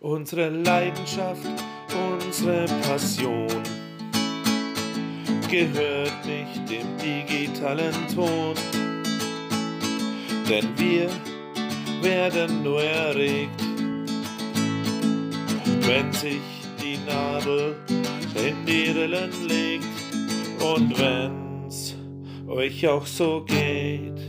[0.00, 1.46] unsere Leidenschaft,
[2.16, 3.62] unsere Passion
[5.50, 8.54] gehört nicht dem digitalen Ton.
[10.48, 11.08] Denn wir
[12.02, 13.60] werden nur erregt,
[15.82, 16.40] wenn sich
[16.82, 17.76] die Nadel
[18.34, 19.84] in die Rillen legt
[20.60, 21.94] und wenn's
[22.48, 24.20] euch auch so geht,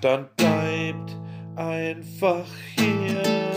[0.00, 1.16] dann bleibt
[1.56, 2.46] einfach
[2.76, 3.47] hier.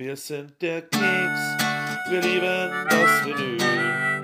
[0.00, 1.42] Wir sind der Keks,
[2.08, 4.22] wir lieben das Vinyl.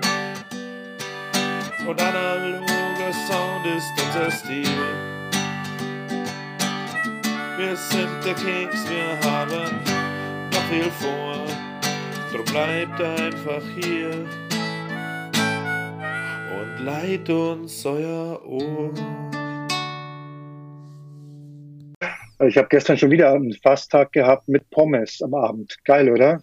[1.87, 4.65] Und analoger Sound ist unser Stil.
[7.57, 9.79] Wir sind der Keks, wir haben
[10.51, 11.45] noch viel vor.
[12.33, 14.25] Drum bleibt einfach hier
[16.59, 19.26] und leiht uns euer Ohr.
[22.45, 25.75] Ich habe gestern schon wieder einen Fasttag gehabt mit Pommes am Abend.
[25.85, 26.41] Geil, oder?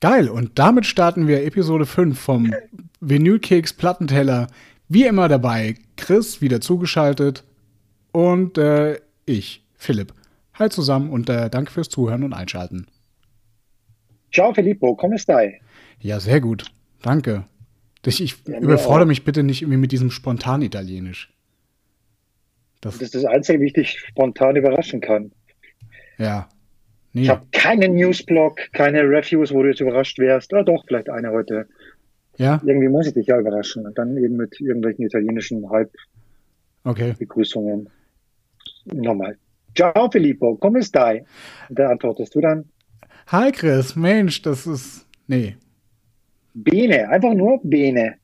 [0.00, 0.28] Geil.
[0.30, 2.54] Und damit starten wir Episode 5 vom
[3.00, 4.46] Vinylkeks Plattenteller.
[4.88, 7.44] Wie immer dabei Chris, wieder zugeschaltet.
[8.12, 10.14] Und äh, ich, Philipp.
[10.54, 12.86] Hi zusammen und äh, danke fürs Zuhören und Einschalten.
[14.32, 15.60] Ciao Filippo, come stai?
[16.00, 16.66] Ja, sehr gut.
[17.02, 17.44] Danke.
[18.06, 21.33] Ich, ich ja, überfordere mich bitte nicht irgendwie mit diesem Spontan-Italienisch.
[22.84, 25.32] Das, das, ist das Einzige, wie ich dich spontan überraschen kann.
[26.18, 26.48] Ja.
[27.14, 27.22] Nee.
[27.22, 30.52] Ich habe keinen Newsblog, keine Reviews, wo du jetzt überrascht wärst.
[30.52, 31.66] Oder doch, vielleicht eine heute.
[32.36, 32.60] Ja.
[32.64, 33.86] Irgendwie muss ich dich ja überraschen.
[33.86, 37.88] Und dann eben mit irgendwelchen italienischen Hype-Begrüßungen.
[38.86, 39.00] Okay.
[39.00, 39.38] Nochmal.
[39.74, 41.24] Ciao Filippo, come stai?
[41.68, 42.68] Und da antwortest du dann.
[43.28, 45.06] Hi Chris, Mensch, das ist.
[45.26, 45.56] Nee.
[46.52, 48.16] Bene, einfach nur Bene.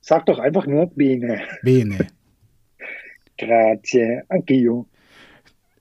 [0.00, 1.42] Sag doch einfach nur Bene.
[1.62, 2.06] Bene.
[3.42, 4.86] Grazie, anch'io.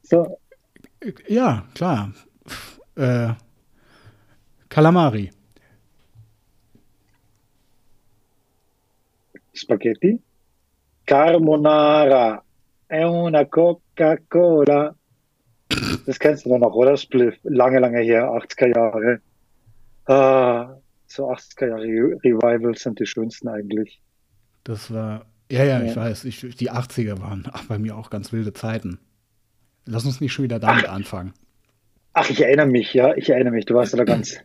[0.01, 0.39] So.
[1.27, 2.11] Ja, klar.
[2.95, 3.33] Äh,
[4.67, 5.29] Calamari.
[9.53, 10.19] Spaghetti.
[11.05, 12.43] Carbonara.
[12.87, 14.95] È una Coca-Cola.
[16.07, 16.97] Das kennst du doch noch, oder?
[16.97, 17.37] Spliff.
[17.43, 19.21] Lange, lange her, 80er Jahre.
[20.05, 24.01] Ah, so 80er Jahre Revivals sind die schönsten eigentlich.
[24.63, 26.25] Das war ja, ja, ich weiß.
[26.25, 28.99] Ich, die 80er waren ach, bei mir auch ganz wilde Zeiten.
[29.85, 31.33] Lass uns nicht schon wieder damit ach, anfangen.
[32.13, 33.65] Ach, ich erinnere mich, ja, ich erinnere mich.
[33.65, 34.37] Du warst da ganz,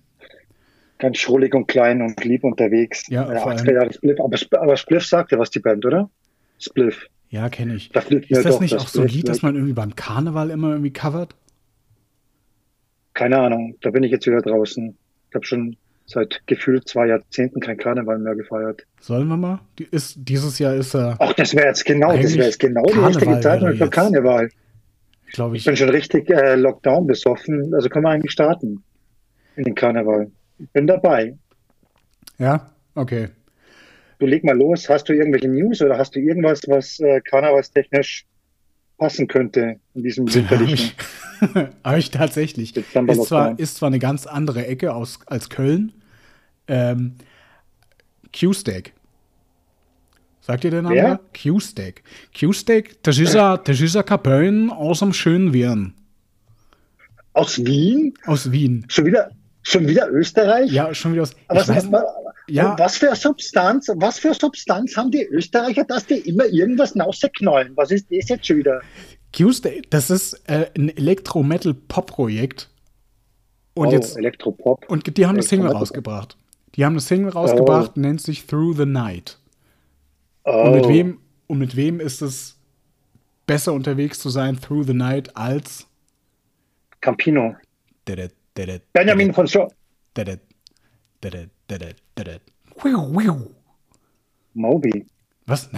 [0.98, 3.04] ganz schrullig und klein und lieb unterwegs.
[3.08, 4.20] Ja, äh, 80er Jahre Spliff.
[4.20, 6.10] Aber, aber Spliff sagt ja was die Band, oder?
[6.58, 7.08] Spliff.
[7.28, 7.90] Ja, kenne ich.
[7.90, 10.70] Da ist das nicht das auch so ein Lied, das man irgendwie beim Karneval immer
[10.70, 11.34] irgendwie covert?
[13.14, 14.96] Keine Ahnung, da bin ich jetzt wieder draußen.
[15.28, 18.86] Ich habe schon seit gefühlt zwei Jahrzehnten kein Karneval mehr gefeiert.
[19.00, 19.60] Sollen wir mal?
[19.78, 21.16] Die ist, dieses Jahr ist er.
[21.18, 24.50] Ach, das wäre jetzt genau, das wäre jetzt genau Karneval die richtige Zeit für Karneval.
[25.32, 25.62] Glaube ich.
[25.62, 27.74] Ich bin schon richtig äh, Lockdown besoffen.
[27.74, 28.82] Also können wir eigentlich starten
[29.56, 30.30] in den Karneval.
[30.58, 31.34] Ich bin dabei.
[32.38, 33.28] Ja, okay.
[34.18, 34.88] Du leg mal los.
[34.88, 38.24] Hast du irgendwelche News oder hast du irgendwas, was äh, karnevalstechnisch
[38.98, 40.92] passen könnte in diesem winterlichen?
[41.84, 42.76] Habe ich tatsächlich.
[42.76, 45.92] Ist zwar, ist zwar eine ganz andere Ecke aus, als Köln.
[46.68, 47.14] Ähm,
[48.38, 48.92] Q-Steak.
[50.40, 50.96] Sagt ihr den Namen?
[50.96, 51.20] Ja?
[51.42, 52.02] Q-Steak.
[52.38, 55.94] Q-Steak, das ist ein, das ist ein Kapellen aus dem schönen Wien.
[57.32, 58.14] Aus Wien?
[58.26, 58.84] Aus Wien.
[58.88, 59.30] Schon wieder,
[59.62, 60.70] schon wieder Österreich?
[60.70, 61.32] Ja, schon wieder aus.
[61.48, 62.02] Aber was, weiß,
[62.48, 62.78] ja.
[62.78, 67.72] was für Substanz, was für Substanz haben die Österreicher, dass die immer irgendwas rausknallen?
[67.76, 68.80] Was ist das jetzt schon wieder?
[69.32, 72.70] Tuesday, das ist äh, ein Elektro-Metal-Pop-Projekt.
[73.74, 74.16] Und oh, jetzt.
[74.16, 74.88] Elektropop.
[74.88, 76.38] Und die haben eine Single rausgebracht.
[76.76, 78.00] Die haben eine Single rausgebracht, oh.
[78.00, 79.38] nennt sich Through the Night.
[80.44, 80.66] Oh.
[80.66, 82.58] Und, mit wem, und mit wem ist es
[83.46, 85.86] besser unterwegs zu sein, Through the Night, als
[87.00, 87.56] Campino.
[88.92, 89.68] Benjamin von Shaw.
[94.54, 95.06] Moby.
[95.46, 95.70] Was?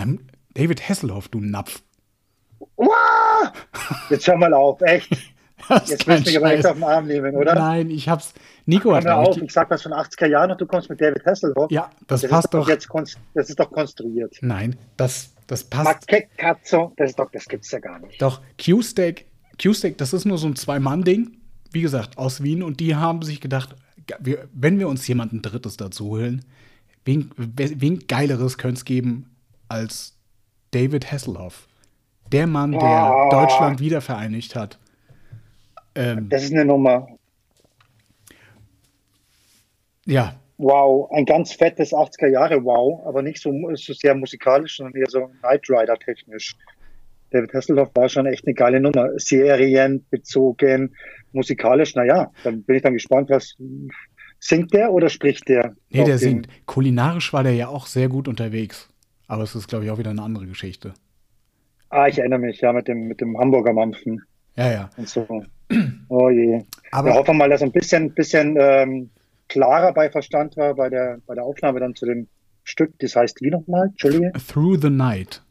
[0.55, 1.83] David Hasselhoff, du Napf.
[2.77, 3.53] Uah!
[4.11, 5.11] Jetzt hör mal auf, echt.
[5.87, 7.55] Jetzt willst du aber echt auf den Arm nehmen, oder?
[7.55, 8.33] Nein, ich hab's.
[8.67, 11.71] Nico hat auf, ich sag was von 80er Jahren und du kommst mit David Hasselhoff.
[11.71, 12.69] Ja, das, das passt doch.
[12.69, 12.89] Jetzt,
[13.35, 14.37] das ist doch konstruiert.
[14.41, 16.07] Nein, das, das passt.
[16.37, 18.21] Cazzo, das ist doch, das gibt's ja gar nicht.
[18.21, 19.27] Doch, Q-Steak,
[19.61, 21.39] Q-Steak, das ist nur so ein Zwei-Mann-Ding,
[21.73, 23.75] wie gesagt, aus Wien und die haben sich gedacht,
[24.21, 26.45] wir, wenn wir uns jemanden Drittes dazu holen,
[27.05, 29.31] wen, wen Geileres könnte es geben
[29.69, 30.15] als
[30.71, 31.67] David Hasselhoff?
[32.33, 32.81] Der Mann, der
[33.15, 33.31] oh.
[33.31, 34.79] Deutschland wiedervereinigt hat.
[35.95, 37.09] Ähm, das ist eine Nummer.
[40.07, 40.35] Ja.
[40.57, 45.07] Wow, ein ganz fettes 80er Jahre Wow, aber nicht so, so sehr musikalisch, sondern eher
[45.09, 46.57] so Knight Rider technisch.
[47.31, 49.11] David Hasselhoff war schon echt eine geile Nummer.
[49.17, 50.95] Serienbezogen,
[51.33, 53.55] musikalisch, naja, dann bin ich dann gespannt, was
[54.41, 55.75] singt der oder spricht der?
[55.91, 56.49] Nee, der singt.
[56.67, 58.89] Kulinarisch war der ja auch sehr gut unterwegs.
[59.27, 60.95] Aber es ist, glaube ich, auch wieder eine andere Geschichte.
[61.91, 64.23] Ah, ich erinnere mich, ja, mit dem, mit dem Hamburger Mampfen
[64.57, 64.91] Ja, ja.
[64.97, 65.27] und so.
[66.09, 66.63] Oh je.
[66.93, 69.11] Aber Wir hoffen mal, dass ein bisschen, bisschen ähm,
[69.49, 72.27] klarer bei Verstand war bei der, bei der Aufnahme dann zu dem
[72.65, 72.93] Stück.
[73.01, 73.89] Das heißt wie nochmal?
[73.89, 74.33] Entschuldige?
[74.33, 75.43] Through the Night.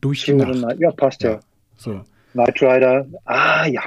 [0.00, 0.54] Durch die Through Nacht.
[0.54, 0.80] the Night.
[0.80, 1.32] Ja, passt ja.
[1.32, 1.40] Ja.
[1.76, 2.00] So.
[2.32, 3.06] Knight Rider.
[3.24, 3.82] Ah, ja.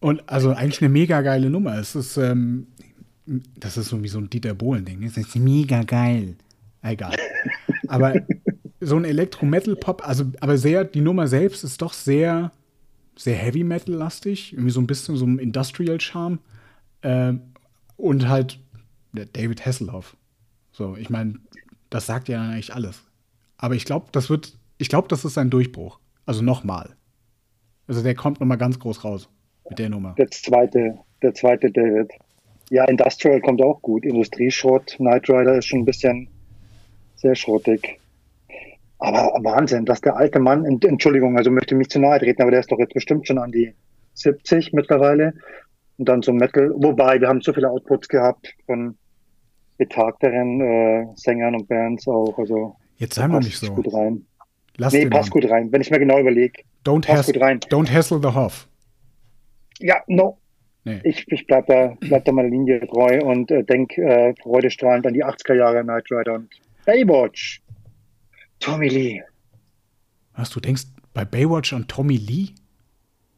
[0.00, 1.78] Und also eigentlich eine mega geile Nummer.
[1.78, 2.68] Es ist, ähm,
[3.26, 5.02] das ist so wie so ein Dieter Bohlen-Ding.
[5.02, 6.36] Es ist mega geil.
[6.82, 7.16] Egal.
[7.88, 8.14] Aber
[8.80, 12.52] so ein Elektro-Metal-Pop, also aber sehr, die Nummer selbst ist doch sehr,
[13.18, 14.52] sehr Heavy Metal-lastig.
[14.52, 16.38] Irgendwie so ein bisschen so ein Industrial-Charme.
[17.02, 17.40] Ähm,
[17.96, 18.60] und halt
[19.12, 20.16] der David Hasselhoff.
[20.72, 21.34] So, ich meine,
[21.90, 23.02] das sagt ja eigentlich alles.
[23.56, 25.98] Aber ich glaube, das wird, ich glaube, das ist ein Durchbruch.
[26.24, 26.94] Also nochmal.
[27.88, 29.28] Also der kommt nochmal ganz groß raus
[29.68, 30.14] mit der Nummer.
[30.18, 32.12] Der zweite, der zweite David.
[32.70, 34.04] Ja, Industrial kommt auch gut.
[34.04, 34.96] Industrieschrott.
[34.98, 36.28] Knight Rider ist schon ein bisschen
[37.16, 37.98] sehr schrottig.
[38.98, 42.50] Aber Wahnsinn, dass der alte Mann, Ent- Entschuldigung, also möchte mich zu nahe treten, aber
[42.50, 43.72] der ist doch jetzt bestimmt schon an die
[44.14, 45.34] 70 mittlerweile.
[45.98, 48.96] Und dann so Metal, wobei wir haben so viele Outputs gehabt von
[49.78, 52.36] betagteren äh, Sängern und Bands auch.
[52.38, 53.72] Also Jetzt sei mal nicht so.
[53.74, 54.24] gut rein.
[54.76, 55.70] Lass nee, passt gut rein.
[55.72, 56.62] Wenn ich mir genau überlege.
[56.84, 57.60] Don't, passt hassle, gut rein.
[57.60, 58.68] don't hassle the Hoff.
[59.80, 60.38] Ja, no.
[60.84, 61.00] Nee.
[61.04, 65.14] Ich, ich bleib da, bleib da meiner Linie treu und äh, denk äh, freudestrahlend an
[65.14, 66.48] die 80er Jahre Knight Rider und
[66.86, 67.60] Baywatch.
[68.60, 69.22] Tommy Lee.
[70.34, 70.84] Was, du denkst
[71.14, 72.50] bei Baywatch an Tommy Lee?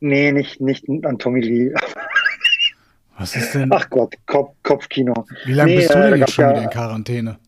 [0.01, 1.75] Nee, nicht, nicht an Tommy Lee.
[3.19, 3.71] Was ist denn?
[3.71, 5.27] Ach Gott, Kopf, Kopfkino.
[5.45, 7.39] Wie lange nee, bist du äh, denn da jetzt schon ja- wieder in Quarantäne?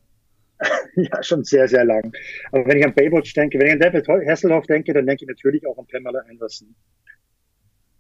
[0.95, 2.13] Ja, schon sehr, sehr lang.
[2.53, 5.29] Aber wenn ich an Baywatch denke, wenn ich an David Hasselhoff denke, dann denke ich
[5.29, 6.75] natürlich auch an Pamela Anderson.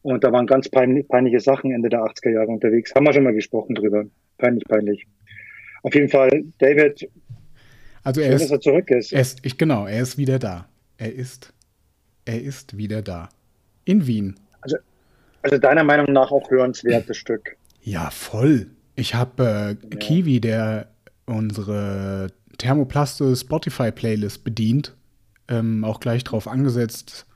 [0.03, 2.95] Und da waren ganz pein peinliche Sachen Ende der 80er Jahre unterwegs.
[2.95, 4.05] Haben wir schon mal gesprochen drüber.
[4.37, 5.07] Peinlich, peinlich.
[5.83, 7.09] Auf jeden Fall, David,
[8.03, 9.13] Also er schön, dass ist, er zurück ist.
[9.13, 10.69] er ist ich, genau, er ist wieder da.
[10.97, 11.53] Er ist,
[12.25, 13.29] er ist wieder da.
[13.85, 14.37] In Wien.
[15.43, 17.57] Also deiner Meinung nach auch hörenswertes Stück.
[17.83, 18.69] Ja, voll.
[18.95, 20.89] Ich habe äh, Kiwi, der
[21.27, 22.29] unsere
[22.59, 24.95] Thermoplaste Spotify-Playlist bedient,
[25.49, 27.27] ähm, auch gleich drauf angesetzt,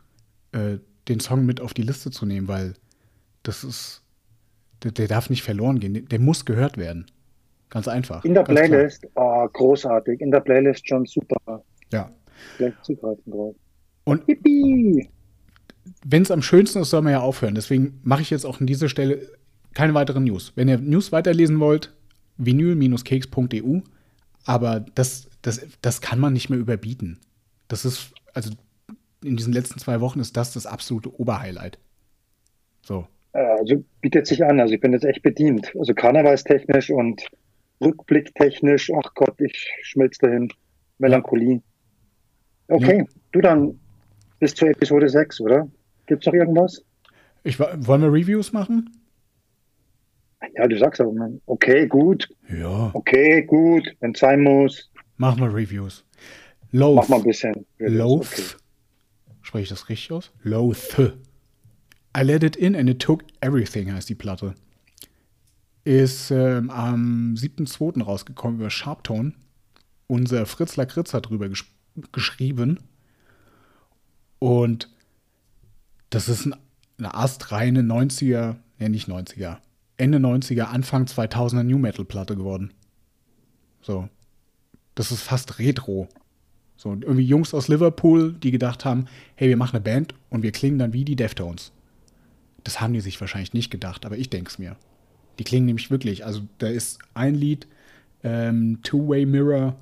[0.52, 0.78] äh,
[1.08, 2.74] den Song mit auf die Liste zu nehmen, weil
[3.42, 4.02] das ist,
[4.84, 5.94] der, der darf nicht verloren gehen.
[5.94, 7.06] Der, der muss gehört werden.
[7.76, 8.24] Ganz einfach.
[8.24, 8.42] In der.
[8.42, 10.22] Playlist, ah, großartig.
[10.22, 11.62] In der Playlist schon super.
[11.92, 12.10] Ja.
[12.56, 13.54] Gleich zugreifen drauf.
[14.04, 14.22] Und
[16.02, 17.54] wenn es am schönsten ist, soll man ja aufhören.
[17.54, 19.28] Deswegen mache ich jetzt auch an dieser Stelle
[19.74, 20.54] keine weiteren News.
[20.54, 21.94] Wenn ihr News weiterlesen wollt,
[22.38, 23.80] vinyl-keks.eu.
[24.46, 27.20] Aber das, das, das kann man nicht mehr überbieten.
[27.68, 28.52] Das ist, also
[29.22, 31.78] in diesen letzten zwei Wochen ist das das absolute Oberhighlight.
[32.80, 33.06] So.
[33.34, 34.60] Äh, Also bietet sich an.
[34.60, 35.74] Also ich bin jetzt echt bedient.
[35.78, 37.28] Also karnevalstechnisch und
[37.80, 38.90] rückblicktechnisch.
[38.92, 40.48] Ach Gott, ich schmilz dahin.
[40.98, 41.60] Melancholie.
[42.68, 43.78] Okay, du dann
[44.40, 45.68] bis zur Episode 6, oder?
[46.06, 46.82] Gibt's noch irgendwas?
[47.44, 48.90] Ich, wollen wir Reviews machen?
[50.56, 55.40] Ja, du sagst aber, mal, okay, gut, Ja, okay, gut, wenn es sein muss, machen
[55.40, 56.04] wir Reviews.
[56.72, 57.08] mach Loath.
[57.08, 57.66] mal ein bisschen.
[57.78, 58.26] Loath.
[58.26, 58.42] Okay.
[59.42, 60.32] Spreche ich das richtig aus?
[60.42, 60.98] Loath.
[62.16, 64.54] I let it in and it took everything heißt die Platte.
[65.86, 68.02] Ist ähm, am 7.2.
[68.02, 69.34] rausgekommen über Sharptone.
[70.08, 71.64] Unser Fritz Lakritz hat drüber gesch
[72.10, 72.80] geschrieben.
[74.40, 74.90] Und
[76.10, 76.56] das ist ein,
[76.98, 79.58] eine astreine 90er, ne nicht 90er,
[79.96, 82.72] Ende 90er, Anfang 2000er New Metal Platte geworden.
[83.80, 84.08] So.
[84.96, 86.08] Das ist fast Retro.
[86.76, 90.42] So, und irgendwie Jungs aus Liverpool, die gedacht haben, hey, wir machen eine Band und
[90.42, 91.70] wir klingen dann wie die Deftones.
[92.64, 94.76] Das haben die sich wahrscheinlich nicht gedacht, aber ich denke es mir.
[95.38, 97.66] Die klingen nämlich wirklich, also da ist ein Lied,
[98.24, 99.76] ähm, Two-Way Mirror,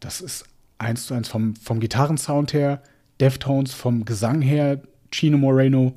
[0.00, 0.44] das ist
[0.78, 2.82] eins zu eins vom, vom Gitarrensound her,
[3.20, 5.94] Deftones vom Gesang her, Chino Moreno.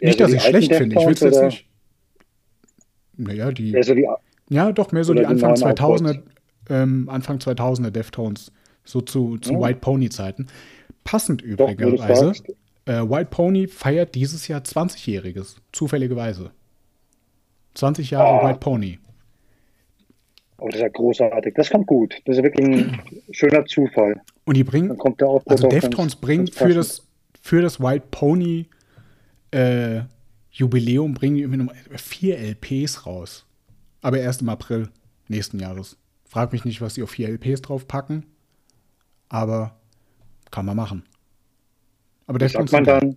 [0.00, 1.46] Nicht, so dass ich schlecht finde, ich will es jetzt oder?
[1.46, 1.66] nicht.
[3.16, 3.70] Naja, die.
[3.70, 4.06] Ja, so die,
[4.48, 6.22] Ja, doch, mehr so die Anfang neuen 2000er,
[6.68, 8.52] ähm, Anfang 2000er Deftones,
[8.84, 9.62] so zu, zu Oh.
[9.62, 10.48] White Pony Zeiten.
[11.04, 11.74] Passend doch,
[12.86, 16.50] äh, White Pony feiert dieses Jahr 20-Jähriges, zufälligerweise.
[17.74, 18.48] 20 Jahre Ah.
[18.48, 18.98] White Pony.
[20.58, 21.54] Oh, das ist ja großartig.
[21.54, 22.14] Das kommt gut.
[22.24, 24.20] Das ist wirklich ein schöner Zufall.
[24.44, 24.96] Und die bringen,
[25.46, 27.02] also Deftones bringt für das,
[27.40, 28.68] für das White Pony
[29.50, 30.02] äh,
[30.52, 33.46] Jubiläum bringen die irgendwie vier LPs raus.
[34.02, 34.88] Aber erst im April
[35.28, 35.96] nächsten Jahres.
[36.24, 38.24] Frag mich nicht, was die auf vier LPs draufpacken.
[39.28, 39.76] Aber
[40.50, 41.04] kann man machen.
[42.26, 43.16] Aber Wie sagt man dann?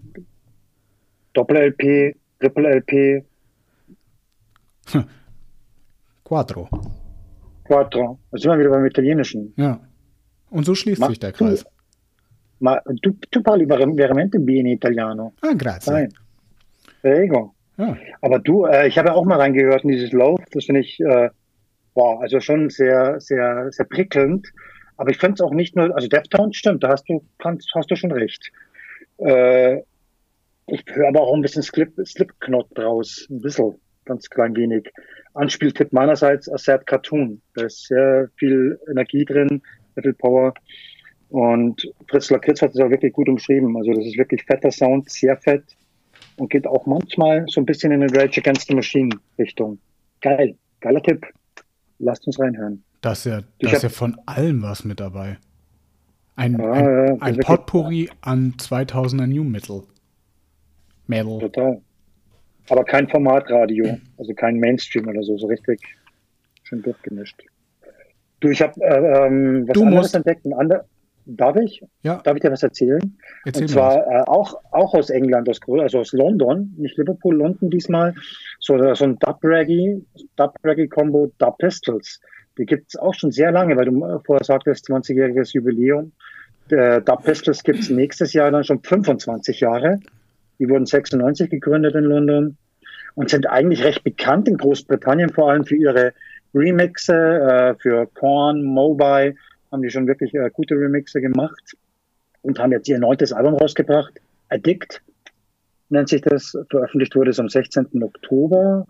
[1.33, 3.23] Doppel-LP, Triple-LP,
[6.23, 6.69] Quattro.
[7.65, 8.19] Quattro.
[8.31, 9.53] Da sind wir wieder beim Italienischen.
[9.57, 9.79] Ja.
[10.49, 11.65] Und so schließt Ma- sich der Kreis.
[12.59, 15.33] Ma tu, tu parli ver- veramente bene italiano.
[15.41, 15.91] Ah, grazie.
[15.91, 16.13] Nein.
[17.01, 17.53] Prego.
[17.77, 17.97] Ja.
[18.21, 20.41] Aber du, äh, ich habe ja auch mal reingehört in dieses Love.
[20.51, 21.29] Das finde ich, äh,
[21.95, 24.47] wow, also schon sehr, sehr, sehr prickelnd.
[24.97, 27.91] Aber ich finde es auch nicht nur, also Deftones stimmt, da hast du, kannst, hast
[27.91, 28.51] du schon recht.
[29.17, 29.81] Äh,
[30.67, 33.27] ich höre aber auch ein bisschen Slip, Slipknot draus.
[33.29, 34.91] Ein bisschen, ganz klein wenig.
[35.33, 37.41] Anspieltipp meinerseits, A Sad Cartoon.
[37.53, 39.61] Da ist sehr viel Energie drin,
[40.01, 40.53] viel Power.
[41.29, 43.75] Und Fritz Lakritz hat es auch wirklich gut umschrieben.
[43.77, 45.63] Also das ist wirklich fetter Sound, sehr fett
[46.37, 49.79] und geht auch manchmal so ein bisschen in eine Rage Against the Machine Richtung.
[50.21, 51.25] Geil, geiler Tipp.
[51.99, 52.83] Lasst uns reinhören.
[53.01, 55.37] Da ist ja, Ich da ist ja von allem was mit dabei.
[56.35, 59.83] Ein, Ja, ein, ja, ein Potpourri an 2000er New Metal.
[61.07, 61.39] Metal.
[61.39, 61.81] Total.
[62.69, 65.79] Aber kein Formatradio, also kein Mainstream oder so, so richtig
[66.63, 67.43] schön durchgemischt.
[68.39, 70.15] Du, ich habe äh, ähm, was Du anderes musst.
[70.15, 70.45] entdeckt.
[70.45, 70.85] Ein ander
[71.27, 71.83] Darf ich?
[72.03, 73.17] Ja, Darf ich dir was erzählen?
[73.45, 77.71] erzähl Und zwar äh, auch, auch aus England, aus, also aus London, nicht Liverpool, London
[77.71, 78.13] diesmal.
[78.59, 80.01] So, so ein Dub-Reggae,
[80.35, 82.19] Dub-Reggae-Combo, Dub Pistols.
[82.57, 86.11] Die gibt's auch schon sehr lange, weil du äh, vorher sagtest, 20-jähriges Jubiläum.
[86.69, 89.99] Der Dub Pistols gibt's nächstes Jahr dann schon 25 Jahre.
[90.59, 92.57] Die wurden 96 gegründet in London
[93.15, 96.13] und sind eigentlich recht bekannt in Großbritannien, vor allem für ihre
[96.53, 99.35] Remixe, äh, für Korn, Moby,
[99.71, 101.75] haben die schon wirklich äh, gute Remixe gemacht
[102.41, 104.13] und haben jetzt ihr neuntes Album rausgebracht.
[104.49, 105.01] Addict
[105.89, 106.57] nennt sich das.
[106.69, 108.01] Veröffentlicht wurde es am 16.
[108.01, 108.85] Oktober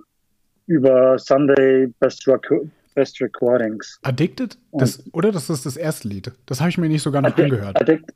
[0.67, 2.47] über Sunday Best, Rec
[2.95, 3.99] Best Recordings.
[4.01, 4.57] Addicted?
[4.71, 6.31] Das, oder das ist das erste Lied.
[6.47, 7.79] Das habe ich mir nicht sogar noch Addict, angehört.
[7.79, 8.13] Addict,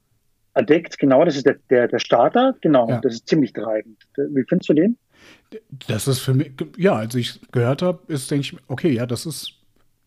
[0.55, 2.55] Addict, genau, das ist der, der, der Starter.
[2.62, 3.00] Genau, Ja.
[3.01, 3.98] das ist ziemlich treibend.
[4.17, 4.98] Wie findest du den?
[5.88, 9.25] Das ist für mich, ja, als ich gehört habe, ist, denke ich, okay, ja, das
[9.25, 9.53] ist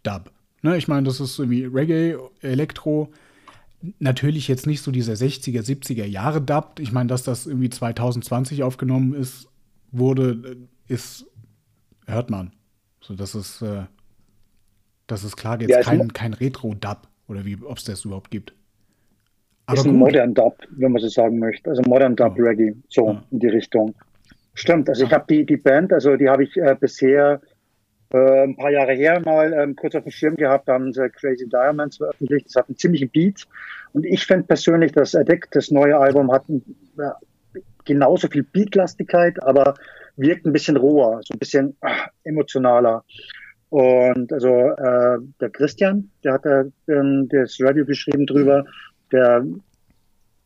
[0.03, 0.33] Dub.
[0.63, 3.13] Ne, ich meine, das ist irgendwie Reggae, Elektro.
[3.99, 6.79] Natürlich jetzt nicht so dieser 60er, 70er Jahre Dub.
[6.79, 9.49] Ich meine, dass das irgendwie 2020 aufgenommen ist,
[9.91, 11.27] wurde, ist,
[12.07, 12.53] hört man.
[13.01, 13.83] So, das ist, äh,
[15.07, 18.55] das ist klar jetzt Ja, kein, kein Retro-Dub oder wie, ob es das überhaupt gibt.
[19.67, 20.01] Aber ist ein gut.
[20.01, 21.71] Modern Dub, wenn man so sagen möchte.
[21.71, 22.45] Also Modern Dub Ja.
[22.45, 23.23] Reggae, so Ja.
[23.31, 23.95] in die Richtung.
[24.55, 27.41] Stimmt, also ich habe die, die Band, also die habe ich äh, bisher
[28.13, 31.09] äh, ein paar Jahre her mal ähm, kurz auf dem Schirm gehabt, da haben sie
[31.09, 32.47] Crazy Diamonds veröffentlicht.
[32.49, 33.47] Das hat einen ziemlichen Beat.
[33.93, 36.63] Und ich finde persönlich, dass Addict, das neue Album, hat ein,
[36.99, 37.17] ja,
[37.85, 39.75] genauso viel Beatlastigkeit, aber
[40.17, 43.05] wirkt ein bisschen roher, so ein bisschen ah, emotionaler.
[43.73, 48.67] Und also äh, der Christian, der hat da ähm, das Review geschrieben drüber,
[49.11, 49.47] der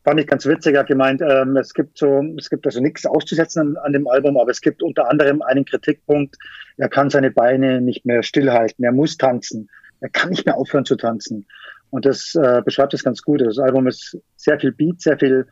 [0.04, 3.61] fand ich ganz witzig, hat gemeint, ähm, es gibt so, es gibt also nichts auszusetzen
[3.62, 6.37] an, an dem Album, aber es gibt unter anderem einen Kritikpunkt,
[6.76, 9.68] er kann seine Beine nicht mehr stillhalten, er muss tanzen,
[9.99, 11.49] er kann nicht mehr aufhören zu tanzen.
[11.90, 13.40] Und das äh, beschreibt es ganz gut.
[13.40, 15.49] Das Album ist sehr viel Beat, sehr viel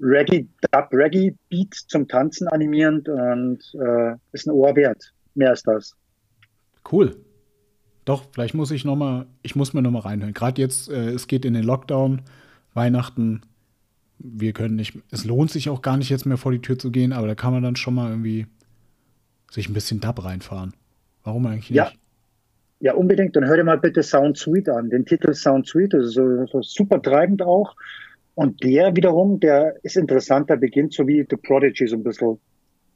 [0.00, 5.12] Reggae, Dub Reggae Beat zum Tanzen animierend und äh, ist ein Ohr wert.
[5.34, 5.96] Mehr als das.
[6.90, 7.16] Cool.
[8.04, 10.32] Doch, vielleicht muss ich noch mal, ich muss mir noch mal reinhören.
[10.32, 12.22] Gerade jetzt, äh, es geht in den Lockdown,
[12.74, 13.42] Weihnachten.
[14.18, 16.90] Wir können nicht, es lohnt sich auch gar nicht jetzt mehr vor die Tür zu
[16.90, 18.46] gehen, aber da kann man dann schon mal irgendwie
[19.50, 20.72] sich ein bisschen Dub reinfahren.
[21.22, 21.76] Warum eigentlich nicht?
[21.76, 21.92] Ja.
[22.80, 23.34] Ja, unbedingt.
[23.34, 24.88] Dann hör dir mal bitte Sound Sweet an.
[24.88, 27.74] Den Titel Sound Sweet, das ist so, so super treibend auch.
[28.34, 32.38] Und der wiederum, der ist interessant, der beginnt so wie The Prodigy so ein bisschen.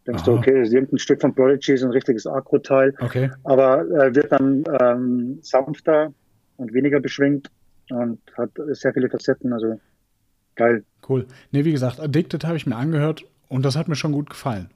[0.06, 0.38] Denkst du, Aha.
[0.38, 4.32] okay, das ist irgendein Stück von Prodigy, so ein richtiges Agro-Teil, Okay, aber äh, wird
[4.32, 6.12] dann ähm, sanfter
[6.56, 7.50] und weniger beschwingt
[7.90, 9.80] und hat sehr viele Facetten, also
[10.56, 10.84] geil.
[11.08, 11.26] cool.
[11.52, 14.70] Ne, wie gesagt, Addicted habe ich mir angehört und das hat mir schon gut gefallen.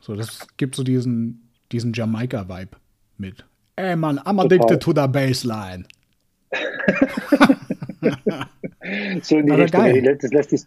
[0.00, 2.76] So, das gibt so diesen, diesen Jamaika-Vibe
[3.18, 3.44] mit.
[3.76, 5.84] Ey Mann, I'm addicted to the baseline.
[9.22, 10.18] So in die Aber Richtung, geil.
[10.20, 10.60] das lässt, die,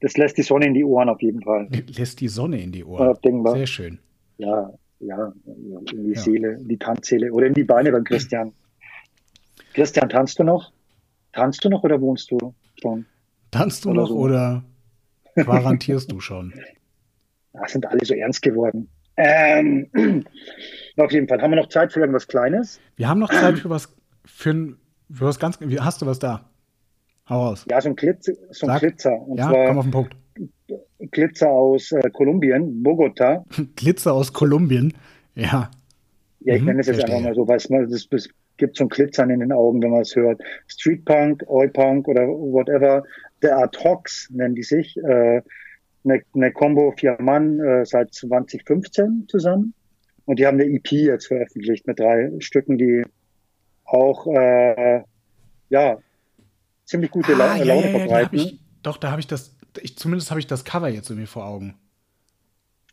[0.00, 1.68] das lässt die Sonne in die Ohren auf jeden Fall.
[1.96, 3.02] Lässt die Sonne in die Ohren.
[3.08, 3.54] Unabdingbar.
[3.56, 3.98] Sehr schön.
[4.38, 6.20] Ja, ja, in die Ja.
[6.20, 8.52] Seele, in die Tanzseele oder in die Beine beim Christian.
[9.74, 10.72] Christian, tanzt du noch?
[11.32, 13.06] Tanzt du noch oder wohnst du schon?
[13.50, 14.16] Tanzt du Oder noch so.
[14.18, 14.64] oder
[15.36, 16.52] quarantierst du schon?
[17.54, 18.88] Ach, sind alle so ernst geworden.
[19.16, 19.88] Ähm,
[20.96, 21.40] auf jeden Fall.
[21.40, 22.80] Haben wir noch Zeit für irgendwas Kleines?
[22.96, 24.76] Wir haben noch Zeit für was, für,
[25.10, 26.48] für was ganz, hast du was da?
[27.28, 27.64] Hau raus.
[27.70, 28.78] Ja, so ein, Glitz, so ein.
[28.78, 29.14] Glitzer.
[29.22, 30.16] Und Ja, komm zwar auf den Punkt.
[31.10, 33.44] Glitzer aus äh, Kolumbien, Bogota.
[33.76, 34.92] Glitzer aus Kolumbien.
[35.34, 35.70] Ja,
[36.40, 37.16] Ja, ich Mhm, nenne es jetzt verstehe.
[37.16, 39.82] einfach mal so, weil es mal- das, das gibt so ein Glitzern in den Augen,
[39.82, 40.40] wenn man es hört.
[40.68, 43.02] Street Punk, Oi Punk oder whatever.
[43.42, 44.96] Der Art Hox nennen die sich.
[44.98, 45.42] Äh,
[46.06, 49.72] eine, eine Combo vier Mann äh, seit 2015 zusammen.
[50.26, 53.02] Und die haben eine EP jetzt veröffentlicht mit drei Stücken, die
[53.84, 55.02] auch äh,
[55.70, 55.98] ja
[56.84, 58.38] ziemlich gute La Ah, ja, Laune ja, verbreiten.
[58.38, 61.44] ich, doch, da habe ich das, ich, zumindest habe ich das Cover jetzt irgendwie vor
[61.46, 61.76] Augen.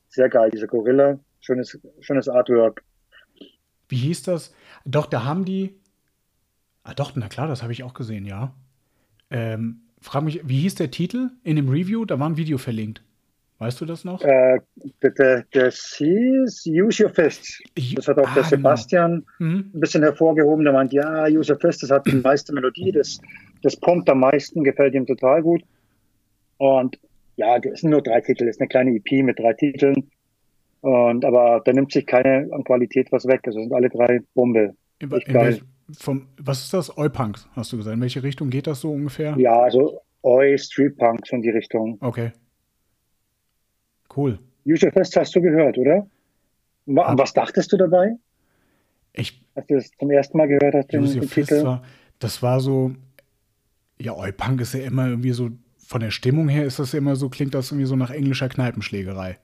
[0.09, 1.19] Sehr geil, diese Gorilla.
[1.41, 2.83] Schönes, schönes Artwork.
[3.89, 4.53] Wie hieß das?
[4.85, 5.79] Doch, da haben die.
[6.83, 8.53] Ah, doch, na klar, das habe ich auch gesehen, ja.
[9.29, 12.05] Ähm, frag mich, wie hieß der Titel in dem Review?
[12.05, 13.01] Da war ein Video verlinkt.
[13.59, 14.21] Weißt du das noch?
[14.23, 14.59] Äh,
[15.51, 17.61] das, hieß Use Your Fist.
[17.95, 18.49] Das hat auch ah, der genau.
[18.49, 19.71] Sebastian Mhm.
[19.73, 20.63] ein bisschen hervorgehoben.
[20.65, 23.19] Der meint, ja, Use Your Fist, das hat die meiste Melodie, das,
[23.61, 25.63] das pumpt am meisten, gefällt ihm total gut.
[26.57, 26.99] Und
[27.35, 30.09] ja, das sind nur drei Titel, das ist eine kleine EP mit drei Titeln.
[30.81, 33.41] Und aber da nimmt sich keine an Qualität was weg.
[33.45, 34.75] Also sind alle drei Bombe.
[34.99, 35.61] In, in welch,
[35.97, 36.95] vom, was ist das?
[36.97, 37.95] Oi-Punk, hast du gesagt.
[37.95, 39.35] In welche Richtung geht das so ungefähr?
[39.37, 41.97] Ja, also Oi, Street Punk, so in die Richtung.
[42.01, 42.31] Okay.
[44.15, 44.37] Cool.
[44.65, 46.07] Use Your Fist hast du gehört, oder?
[46.95, 48.15] Hab- Was dachtest du dabei,
[49.13, 51.63] Ich, als du das zum ersten Mal gehört hast, den, den Titel?
[51.63, 51.83] war,
[52.19, 52.91] das war so,
[54.01, 55.49] ja, Oi-Punk ist ja immer irgendwie so,
[55.85, 58.49] von der Stimmung her ist das ja immer so, klingt das irgendwie so nach englischer
[58.49, 59.37] Kneipenschlägerei.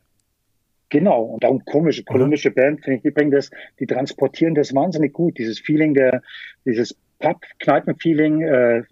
[0.89, 3.49] Genau, und auch komische kolumbische Band, finde ich, die bringen das,
[3.79, 6.21] die transportieren das wahnsinnig gut, dieses Feeling der,
[6.65, 8.83] dieses Pub-Kneipen-Feeling äh,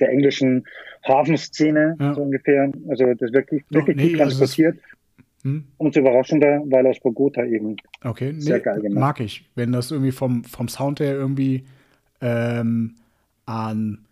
[0.00, 0.66] der englischen
[1.06, 2.14] Hafenszene, Ja.
[2.14, 2.70] so ungefähr.
[2.88, 4.78] Also das wirklich, wirklich nee, gut also transportiert.
[5.42, 5.64] Hm?
[5.78, 7.76] Umso überraschender, weil aus Bogota eben.
[8.04, 9.00] Okay, nee, Sehr geil gemacht.
[9.00, 9.48] mag ich.
[9.54, 11.64] Wenn das irgendwie vom, vom Sound her irgendwie
[12.20, 12.96] ähm,
[13.46, 14.04] an,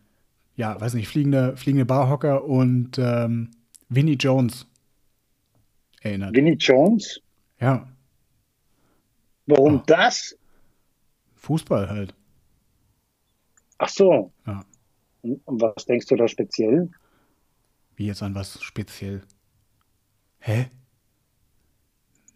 [0.58, 3.52] ja, weiß nicht, fliegende, fliegende Barhocker und ähm,
[3.88, 4.66] Vinnie Jones
[6.02, 6.34] erinnert.
[6.34, 7.20] Vinnie Jones,
[7.60, 7.88] ja,
[9.46, 9.82] warum Oh.
[9.86, 10.36] das?
[11.36, 12.14] Fußball halt.
[13.78, 14.32] Ach so.
[14.46, 14.64] Ja.
[15.22, 16.90] Und was denkst du da speziell?
[17.96, 19.22] Wie jetzt an was speziell?
[20.40, 20.70] Hä?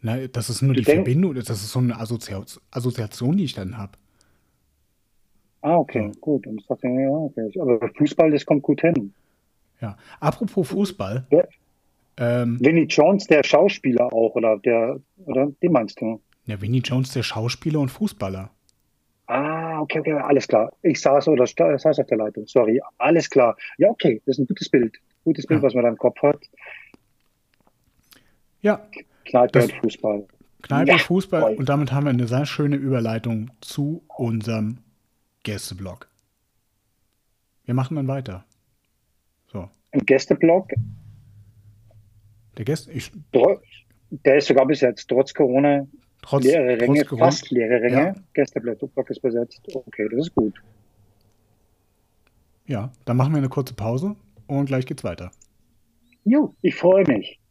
[0.00, 2.34] Na, das ist nur Du die Verbindung, das ist so eine Assozi
[2.70, 3.98] Assoziation, die ich dann habe.
[5.62, 6.12] Ah, okay, Ja.
[6.20, 6.46] gut.
[6.46, 7.50] Und ich dachte, ja, okay.
[7.60, 9.12] Aber Fußball, das kommt gut hin.
[9.80, 9.96] Ja.
[10.20, 11.44] Apropos Fußball, Ja.
[12.18, 16.20] ähm, Vinnie Jones, der Schauspieler auch, oder der, oder den meinst du?
[16.46, 18.50] ja, Vinnie Jones, der Schauspieler und Fußballer.
[19.28, 20.72] Ah, okay, okay, alles klar.
[20.82, 22.46] Ich saß oder saß auf der Leitung.
[22.46, 23.56] Sorry, alles klar.
[23.78, 24.96] Ja, okay, das ist ein gutes Bild.
[25.24, 25.66] Gutes Bild, Ja.
[25.66, 26.40] was man da im Kopf hat.
[28.60, 28.80] Ja,
[29.24, 30.24] Kneipe Das- und Fußball.
[30.62, 34.78] Kneipe, Ja, Fußball und damit haben wir eine sehr schöne Überleitung zu unserem
[35.42, 36.08] Gästeblock.
[37.64, 38.44] Wir machen dann weiter.
[39.52, 40.72] So, Ein Gästeblock,
[42.56, 43.10] der Gäste, ich,
[44.10, 45.86] der ist sogar bis jetzt trotz Corona
[46.20, 47.96] trotz, leere Ränge, trotz Corona, fast leere Ränge.
[47.96, 48.14] Ja.
[48.34, 49.60] Gästeblock ist besetzt.
[49.72, 50.54] Okay, das ist gut.
[52.66, 55.30] ja, dann machen wir eine kurze Pause und gleich geht's weiter.
[56.24, 57.38] Jo, ich freue mich.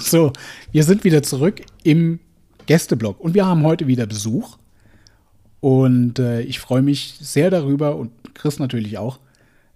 [0.00, 0.32] So,
[0.72, 2.18] wir sind wieder zurück im
[2.66, 4.58] Gästeblock und wir haben heute wieder Besuch.
[5.60, 9.18] Und äh, ich freue mich sehr darüber und Chris natürlich auch,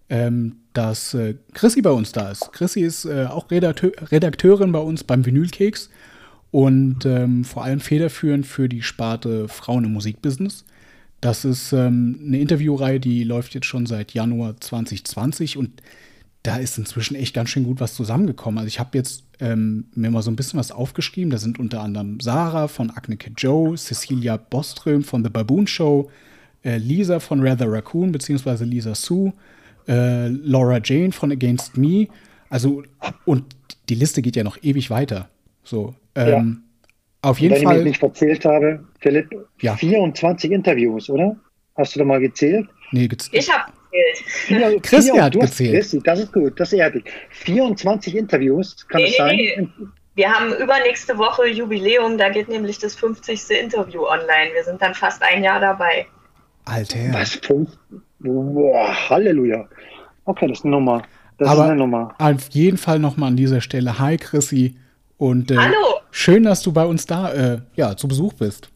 [0.08, 2.52] ähm, dass äh, Chrissy bei uns da ist.
[2.52, 5.90] Chrissy ist äh, auch Redakteur, Redakteurin bei uns beim Vinylkeks
[6.50, 10.64] und ähm, vor allem federführend für die Sparte Frauen im Musikbusiness.
[11.20, 15.82] Das ist ähm, eine Interviewreihe, die läuft jetzt schon seit Januar 2020 und
[16.42, 18.58] da ist inzwischen echt ganz schön gut was zusammengekommen.
[18.58, 21.30] Also ich habe jetzt ähm, mir mal so ein bisschen was aufgeschrieben.
[21.30, 26.10] Da sind unter anderem Sarah von Acne Kid Joe, Cecilia Boström von The Baboon Show,
[26.64, 29.32] äh, Lisa von Rather Raccoon, beziehungsweise Lisa Sue,
[29.86, 32.08] äh, Laura Jane von Against Me.
[32.48, 32.82] Also,
[33.26, 33.44] und
[33.88, 35.28] die Liste geht ja noch ewig weiter.
[35.62, 36.62] So, ähm,
[37.22, 37.84] auf jeden Wenn ich mich Fall.
[37.84, 39.28] nicht verzählt habe, Philipp,
[39.60, 39.76] Ja.
[39.76, 41.36] 24 Interviews, oder?
[41.76, 42.66] Hast du da mal gezählt?
[42.92, 44.82] Nee, gez- Ich habe gezählt.
[44.82, 45.74] Christi hat du hast- gezählt.
[45.74, 47.04] Christi, das ist gut, das ehrt dich.
[47.30, 49.36] 24 Interviews, kann Nee, es sein?
[49.36, 49.68] nee,
[50.16, 53.50] Wir haben übernächste Woche Jubiläum, da geht nämlich das 50.
[53.50, 54.52] Interview online.
[54.54, 56.06] Wir sind dann fast ein Jahr dabei.
[56.66, 56.98] Alter.
[57.12, 57.34] Was?
[57.36, 57.70] Fünf?
[58.18, 59.66] Boah, Halleluja.
[60.26, 61.02] Okay, das ist eine Nummer.
[61.38, 62.14] Das Aber- ist eine Nummer.
[62.18, 63.98] Auf jeden Fall nochmal an dieser Stelle.
[63.98, 64.76] Hi, Chrissy.
[65.16, 66.00] Und äh, Hallo!
[66.10, 68.70] schön, dass du bei uns da äh, ja, zu Besuch bist.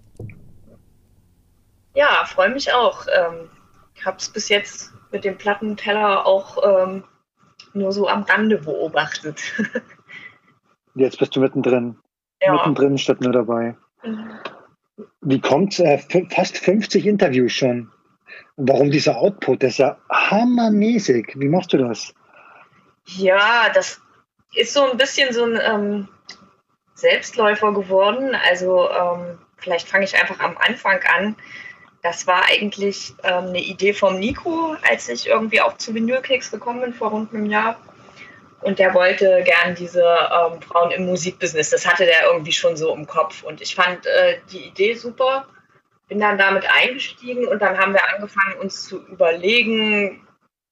[1.95, 3.07] Ja, freue mich auch.
[3.07, 3.49] Ähm,
[3.95, 7.05] ich habe es bis jetzt mit dem Plattenteller auch ähm,
[7.73, 9.41] nur so am Rande beobachtet.
[10.95, 11.97] Jetzt bist du mittendrin.
[12.43, 12.53] ja.
[12.53, 13.77] Mittendrin statt nur dabei.
[15.23, 15.79] Wie kommt's?
[15.81, 15.99] Äh,
[16.31, 17.91] fast 50 Interviews schon.
[18.57, 19.63] Warum dieser Output?
[19.63, 21.35] Das ist ja hammermäßig.
[21.37, 22.15] Wie machst du das?
[23.07, 24.01] Ja, das
[24.55, 26.09] ist so ein bisschen so ein ähm,
[26.95, 28.37] Selbstläufer geworden.
[28.49, 31.37] Also ähm, vielleicht fange ich einfach am Anfang an.
[32.05, 36.83] Das war eigentlich ähm, eine Idee vom Nico, als ich irgendwie auch zu Vinylkeks gekommen
[36.83, 37.81] bin vor rund einem Jahr.
[38.61, 41.71] und der wollte gern diese ähm, Frauen im Musikbusiness.
[41.71, 43.43] Das hatte der irgendwie schon so im Kopf.
[43.43, 45.47] Und ich fand äh, die Idee super,
[46.09, 50.27] bin dann damit eingestiegen und dann haben wir angefangen, uns zu überlegen,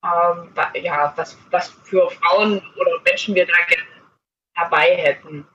[0.05, 0.49] ähm,
[0.83, 3.89] ja, was, was für Frauen oder Menschen wir da gerne
[4.55, 5.47] dabei hätten.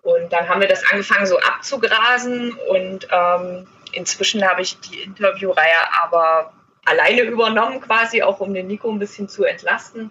[0.00, 6.02] Und dann haben wir das angefangen so abzugrasen und ähm, inzwischen habe ich die Interviewreihe
[6.02, 6.52] aber
[6.84, 10.10] alleine übernommen, quasi auch um den Nico ein bisschen zu entlasten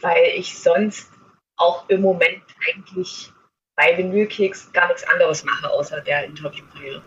[0.00, 1.10] weil ich sonst
[1.56, 3.32] auch im Moment eigentlich
[3.76, 7.02] bei Vinylkeks gar nichts anderes mache, außer der Interviewreihe.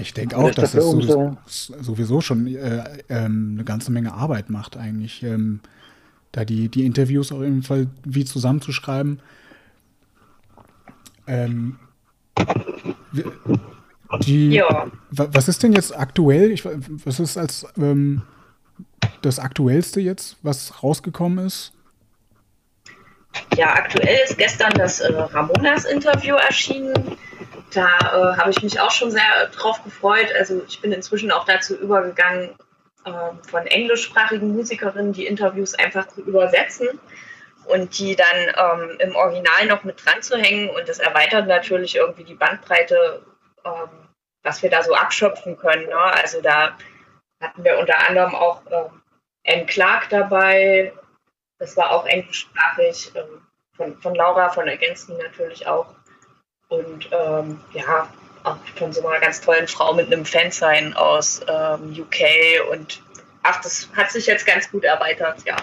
[0.00, 4.76] Ich denke auch, dass das sowieso, sowieso schon äh, ähm, eine ganze Menge Arbeit macht,
[4.76, 5.22] eigentlich.
[5.22, 5.60] Ähm,
[6.32, 9.20] da die, die Interviews auf jeden Fall wie zusammenzuschreiben.
[11.26, 11.78] Ähm,
[14.20, 14.86] die, ja.
[15.10, 16.50] Was ist denn jetzt aktuell?
[16.50, 18.22] Ich, was ist als ähm,
[19.22, 21.72] das Aktuellste jetzt, was rausgekommen ist?
[23.56, 27.16] Ja, aktuell ist gestern das äh, Ramonas-Interview erschienen.
[27.72, 30.28] Da äh, habe ich mich auch schon sehr drauf gefreut.
[30.38, 32.50] Also ich bin inzwischen auch dazu übergegangen,
[33.04, 33.10] äh,
[33.48, 36.88] von englischsprachigen Musikerinnen die Interviews einfach zu übersetzen
[37.66, 40.70] und die dann ähm, im Original noch mit dran zu hängen.
[40.70, 43.22] Und das erweitert natürlich irgendwie die Bandbreite,
[43.64, 44.08] ähm,
[44.42, 45.86] was wir da so abschöpfen können.
[45.86, 45.96] Ne?
[45.96, 46.76] Also da
[47.40, 49.02] hatten wir unter anderem auch ähm,
[49.46, 50.92] Anne Clark dabei.
[51.58, 53.12] Das war auch englischsprachig.
[53.14, 53.46] Ähm,
[53.76, 55.86] von, von Laura von Ergänzen natürlich auch.
[56.68, 58.08] Und ähm, ja,
[58.44, 62.70] auch von so einer ganz tollen Frau mit einem Fansign aus ähm, UK.
[62.70, 63.02] Und
[63.42, 65.56] ach, das hat sich jetzt ganz gut erweitert, ja.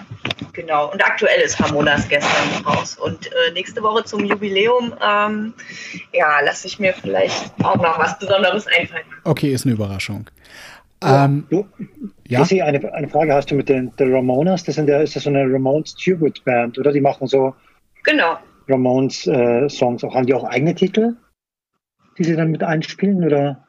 [0.52, 0.90] Genau.
[0.92, 2.96] Und aktuell ist Harmonas gestern raus.
[2.96, 5.54] Und äh, nächste Woche zum Jubiläum, ähm,
[6.12, 9.04] ja, lasse ich mir vielleicht auch noch was Besonderes einfallen.
[9.24, 10.28] Okay, ist eine Überraschung.
[11.04, 11.66] Ähm, du,
[12.28, 12.40] ja?
[12.40, 14.64] Casey, eine, eine Frage hast du mit den, den Ramonas.
[14.64, 16.92] Das sind ja, ist das so eine Ramones Tribute Band, oder?
[16.92, 17.54] Die machen so
[18.04, 18.38] genau.
[18.68, 20.04] Ramones äh, Songs.
[20.04, 21.16] Auch, haben die auch eigene Titel,
[22.18, 23.66] die sie dann mit einspielen, oder?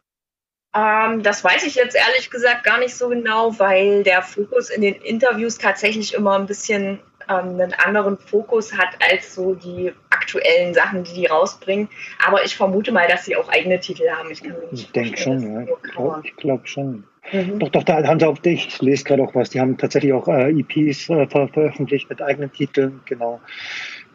[0.75, 4.81] Ähm, das weiß ich jetzt ehrlich gesagt gar nicht so genau, weil der Fokus in
[4.81, 10.73] den Interviews tatsächlich immer ein bisschen ähm, einen anderen Fokus hat als so die aktuellen
[10.73, 11.89] Sachen, die die rausbringen.
[12.25, 14.31] Aber ich vermute mal, dass sie auch eigene Titel haben.
[14.31, 15.61] Ich, ich denke schon, ja.
[15.61, 17.03] Ich glaube glaub schon.
[17.31, 17.59] Mhm.
[17.59, 20.27] Doch, doch, da haben sie auch, ich lese gerade auch was, die haben tatsächlich auch
[20.27, 23.39] äh, EPs äh, ver veröffentlicht mit eigenen Titeln, genau.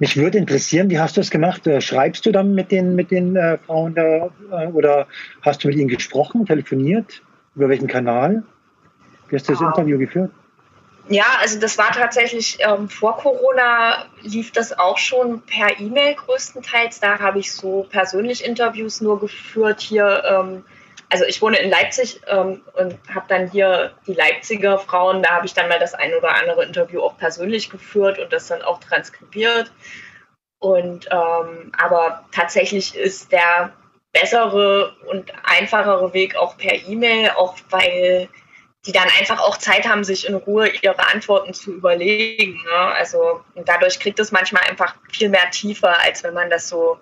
[0.00, 1.66] Mich würde interessieren, wie hast du es gemacht?
[1.66, 5.08] Äh, schreibst du dann mit den, mit den äh, Frauen da äh, oder
[5.42, 7.22] hast du mit ihnen gesprochen, telefoniert?
[7.56, 8.44] Über welchen Kanal?
[9.28, 9.68] Wie hast du das ah.
[9.68, 10.30] Interview geführt?
[11.08, 17.00] Ja, also das war tatsächlich ähm, vor Corona lief das auch schon per E-Mail größtenteils.
[17.00, 20.22] Da habe ich so persönlich Interviews nur geführt hier.
[20.30, 20.64] Ähm,
[21.10, 25.22] also ich wohne in Leipzig ähm, und habe dann hier die Leipziger Frauen.
[25.22, 28.48] Da habe ich dann mal das ein oder andere Interview auch persönlich geführt und das
[28.48, 29.72] dann auch transkribiert.
[30.60, 33.72] Und ähm, aber tatsächlich ist der
[34.12, 38.28] bessere und einfachere Weg auch per E-Mail, auch weil
[38.86, 42.62] die dann einfach auch Zeit haben, sich in Ruhe ihre Antworten zu überlegen.
[42.64, 42.76] Ne?
[42.94, 46.98] Also dadurch kriegt es manchmal einfach viel mehr Tiefe, als wenn man das so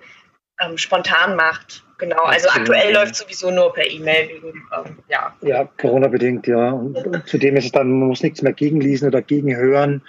[0.60, 1.85] ähm, spontan macht.
[1.98, 5.34] Genau, also aktuell läuft sowieso nur per E-Mail ähm, ja.
[5.40, 6.70] Ja, Corona-bedingt, ja.
[6.70, 10.02] Und, und, zudem ist es dann, man muss nichts mehr gegenlesen oder gegenhören.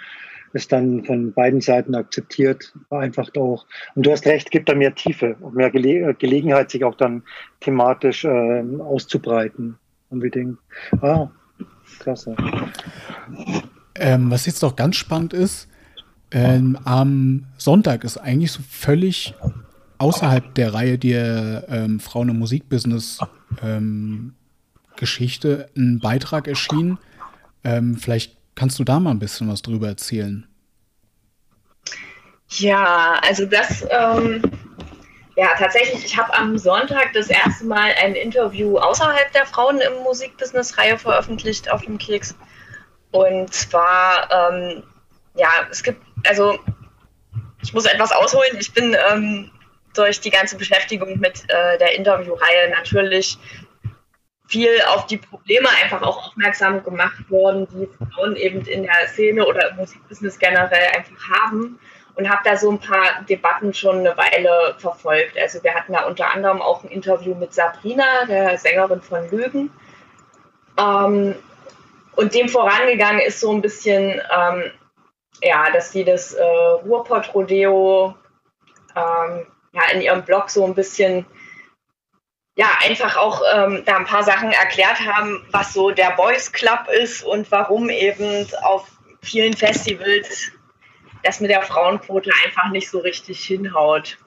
[0.52, 3.66] Ist dann von beiden Seiten akzeptiert, vereinfacht auch.
[3.94, 7.22] Und du hast recht, gibt da mehr Tiefe und mehr Gele Gelegenheit, sich auch dann
[7.60, 9.78] thematisch äh, auszubreiten.
[10.10, 10.58] Unbedingt.
[11.02, 11.28] Ah,
[11.98, 12.34] Klasse.
[13.94, 15.68] Ähm, was jetzt noch ganz spannend ist,
[16.30, 19.34] ähm, am Sonntag ist eigentlich so völlig
[19.98, 23.18] außerhalb der Reihe der ähm, Frauen im Musikbusiness
[23.62, 24.34] ähm,
[24.96, 26.98] Geschichte ein Beitrag erschienen.
[27.64, 30.46] Ähm, vielleicht kannst du da mal ein bisschen was drüber erzählen.
[32.48, 34.42] Ja, also das ähm,
[35.38, 40.02] ja, tatsächlich, ich habe am Sonntag das erste Mal ein Interview außerhalb der Frauen im
[40.02, 42.34] Musikbusiness-Reihe veröffentlicht auf dem Keks.
[43.12, 44.82] Und zwar, ähm,
[45.36, 46.58] ja, es gibt, also
[47.62, 48.56] ich muss etwas ausholen.
[48.58, 49.52] Ich bin ähm,
[49.98, 53.38] durch die ganze Beschäftigung mit äh, der Interviewreihe natürlich
[54.46, 59.44] viel auf die Probleme einfach auch aufmerksam gemacht worden, die Frauen eben in der Szene
[59.46, 61.78] oder im Musikbusiness generell einfach haben
[62.14, 65.38] und habe da so ein paar Debatten schon eine Weile verfolgt.
[65.38, 69.70] Also wir hatten da unter anderem auch ein Interview mit Sabrina, der Sängerin von Lügen.
[70.78, 71.34] Ähm,
[72.16, 74.72] und dem vorangegangen ist so ein bisschen, ähm,
[75.42, 78.16] ja, dass sie das äh, Ruhrpott-Rodeo
[78.96, 79.46] ähm,
[79.78, 81.26] ja, in ihrem Blog so ein bisschen,
[82.56, 86.88] ja, einfach auch ähm, da ein paar Sachen erklärt haben, was so der Boys Club
[86.88, 88.86] ist und warum eben auf
[89.22, 90.52] vielen Festivals
[91.22, 94.18] das mit der Frauenquote einfach nicht so richtig hinhaut.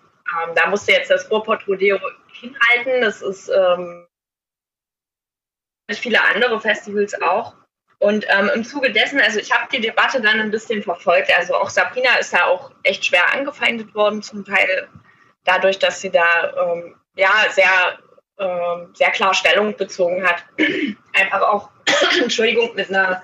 [0.43, 1.97] Ähm, da musste jetzt das Ruhrpott Rodeo
[2.33, 3.01] hinhalten.
[3.01, 4.07] Das ist ähm,
[5.89, 7.55] viele andere Festivals auch.
[7.99, 11.31] Und ähm, im Zuge dessen, also ich habe die Debatte dann ein bisschen verfolgt.
[11.37, 14.89] Also auch Sabrina ist da auch echt schwer angefeindet worden, zum Teil
[15.43, 17.99] dadurch, dass sie da ähm, ja sehr,
[18.39, 20.45] ähm, sehr klar Stellung bezogen hat.
[21.13, 21.69] Einfach auch,
[22.21, 23.23] Entschuldigung, mit einer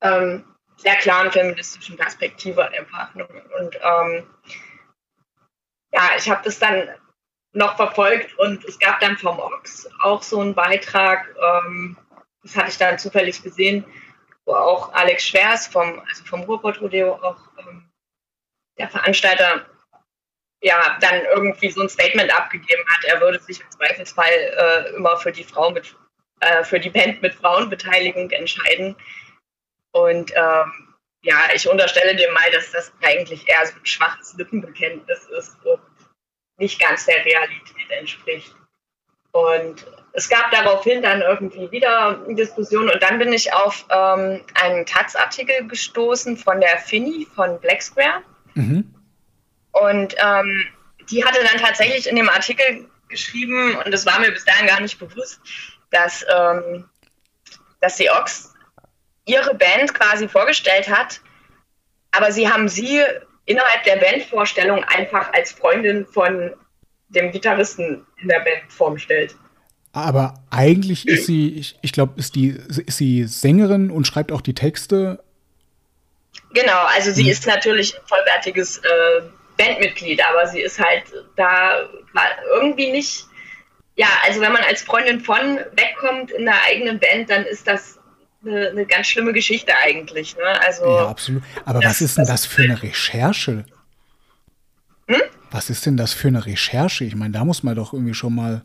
[0.00, 0.44] ähm,
[0.76, 3.14] sehr klaren feministischen Perspektive einfach.
[3.14, 4.26] Und ähm,
[5.92, 6.88] ja, ich habe das dann
[7.52, 11.96] noch verfolgt und es gab dann vom Ox auch so einen Beitrag, ähm,
[12.42, 13.84] das hatte ich dann zufällig gesehen,
[14.44, 17.88] wo auch Alex Schwers vom, also vom Ruhrpott-Rodeo auch ähm,
[18.78, 19.66] der Veranstalter
[20.62, 25.16] ja dann irgendwie so ein Statement abgegeben hat, er würde sich im Zweifelsfall äh, immer
[25.16, 25.94] für die Frau mit
[26.40, 28.96] äh, für die Band mit Frauenbeteiligung entscheiden.
[29.92, 35.26] Und ähm, ja, ich unterstelle dem mal, dass das eigentlich eher so ein schwaches Lippenbekenntnis
[35.38, 35.80] ist und
[36.58, 38.54] nicht ganz der Realität entspricht.
[39.32, 44.84] Und es gab daraufhin dann irgendwie wieder Diskussionen und dann bin ich auf ähm, einen
[44.84, 48.22] Taz-Artikel gestoßen von der Finny von Black Square.
[48.54, 48.94] Mhm.
[49.72, 50.66] Und ähm,
[51.10, 54.80] die hatte dann tatsächlich in dem Artikel geschrieben, und das war mir bis dahin gar
[54.80, 55.40] nicht bewusst,
[55.90, 56.88] dass, ähm,
[57.80, 58.54] dass die Ox
[59.24, 61.20] ihre Band quasi vorgestellt hat,
[62.10, 63.00] aber sie haben sie
[63.46, 66.52] innerhalb der Bandvorstellung einfach als Freundin von
[67.08, 69.36] dem Gitarristen in der Band vorgestellt.
[69.92, 74.40] Aber eigentlich ist sie, ich, ich glaube, ist, die, ist sie Sängerin und schreibt auch
[74.40, 75.22] die Texte.
[76.54, 77.30] Genau, also sie hm.
[77.30, 79.22] ist natürlich ein vollwertiges äh,
[79.64, 81.04] Bandmitglied, aber sie ist halt
[81.36, 81.88] da
[82.54, 83.26] irgendwie nicht.
[83.96, 87.98] Ja, also wenn man als Freundin von wegkommt in der eigenen Band, dann ist das
[88.44, 90.36] eine, eine ganz schlimme Geschichte eigentlich.
[90.36, 90.60] Ne?
[90.66, 91.42] Also, ja, absolut.
[91.64, 93.64] Aber das, was ist denn das für eine Recherche?
[95.08, 95.22] Hm?
[95.50, 97.04] Was ist denn das für eine Recherche?
[97.04, 98.62] Ich meine, da muss man doch irgendwie schon mal.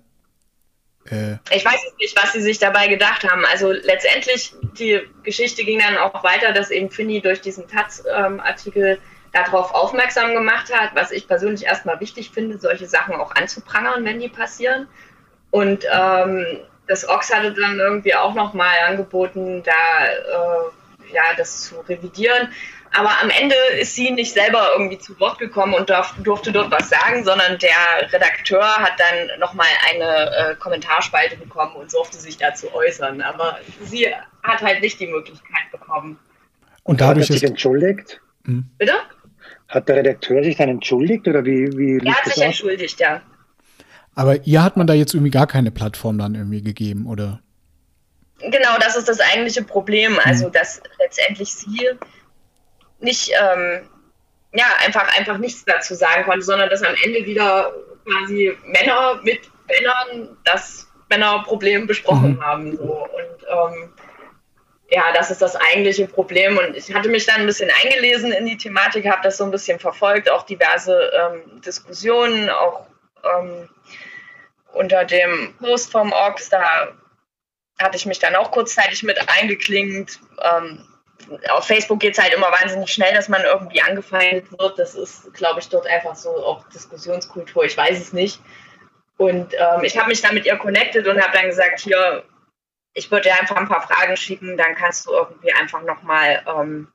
[1.09, 3.45] Äh ich weiß nicht, was sie sich dabei gedacht haben.
[3.45, 8.97] Also letztendlich, die Geschichte ging dann auch weiter, dass eben Finny durch diesen Taz-Artikel ähm,
[9.43, 14.19] darauf aufmerksam gemacht hat, was ich persönlich erstmal wichtig finde, solche Sachen auch anzuprangern, wenn
[14.19, 14.87] die passieren.
[15.51, 16.45] Und ähm,
[16.87, 22.49] das Ox hatte dann irgendwie auch nochmal angeboten, da äh, ja, das zu revidieren.
[22.93, 26.71] Aber am Ende ist sie nicht selber irgendwie zu Wort gekommen und darf, durfte dort
[26.71, 32.37] was sagen, sondern der Redakteur hat dann nochmal eine äh, Kommentarspalte bekommen und durfte sich
[32.37, 33.21] dazu äußern.
[33.21, 34.07] Aber sie
[34.43, 36.17] hat halt nicht die Möglichkeit bekommen.
[36.83, 38.21] Und dadurch hat sich entschuldigt?
[38.45, 38.69] Hm.
[38.77, 38.93] Bitte?
[39.67, 41.77] Hat der Redakteur sich dann entschuldigt oder wie?
[41.77, 42.43] wie er hat sich aus?
[42.43, 43.21] entschuldigt, ja.
[44.15, 47.41] Aber ihr hat man da jetzt irgendwie gar keine Plattform dann irgendwie gegeben, oder?
[48.39, 50.19] Genau, das ist das eigentliche Problem.
[50.23, 50.51] Also, hm.
[50.53, 51.89] dass letztendlich sie
[52.99, 53.81] nicht, ähm,
[54.53, 57.71] ja, einfach, einfach nichts dazu sagen konnte, sondern dass am Ende wieder
[58.05, 62.41] quasi Männer mit Männern das Männerproblem besprochen mhm.
[62.41, 62.77] haben.
[62.77, 62.83] So.
[62.83, 63.89] Und ähm,
[64.89, 66.57] ja, das ist das eigentliche Problem.
[66.57, 69.51] Und ich hatte mich dann ein bisschen eingelesen in die Thematik, habe das so ein
[69.51, 72.85] bisschen verfolgt, auch diverse ähm, Diskussionen, auch
[73.23, 73.69] ähm,
[74.73, 76.93] unter dem Post vom Orks, da
[77.79, 80.19] hatte ich mich dann auch kurzzeitig mit eingeklingt.
[80.41, 80.87] Ähm,
[81.49, 84.79] auf Facebook geht es halt immer wahnsinnig schnell, dass man irgendwie angefeindet wird.
[84.79, 87.65] Das ist, glaube ich, dort einfach so auch Diskussionskultur.
[87.65, 88.39] Ich weiß es nicht.
[89.17, 92.23] Und ähm, ich habe mich dann mit ihr connected und habe dann gesagt, hier,
[92.97, 96.91] ich würde dir einfach ein paar Fragen schicken, dann kannst du irgendwie einfach nochmal, ähm,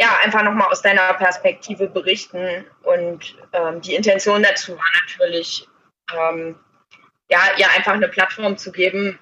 [0.00, 2.64] ja, einfach nochmal aus deiner Perspektive berichten.
[2.84, 5.68] Und ähm, die Intention dazu war natürlich,
[6.14, 6.60] ähm,
[7.28, 9.18] ja, ihr einfach eine Plattform zu geben,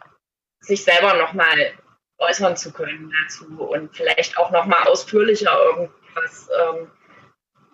[0.60, 1.72] sich selber nochmal
[2.18, 6.90] äußern zu können dazu und vielleicht auch nochmal ausführlicher irgendwas ähm,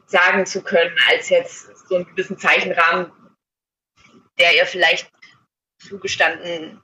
[0.07, 3.11] sagen zu können, als jetzt so einen gewissen Zeichenrahmen,
[4.38, 5.11] der ihr vielleicht
[5.81, 6.81] zugestanden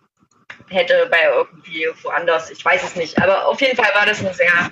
[0.69, 2.51] hätte bei irgendwie woanders.
[2.51, 3.21] Ich weiß es nicht.
[3.23, 4.71] Aber auf jeden Fall war das eine sehr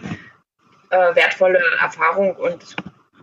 [0.91, 2.77] äh, wertvolle Erfahrung und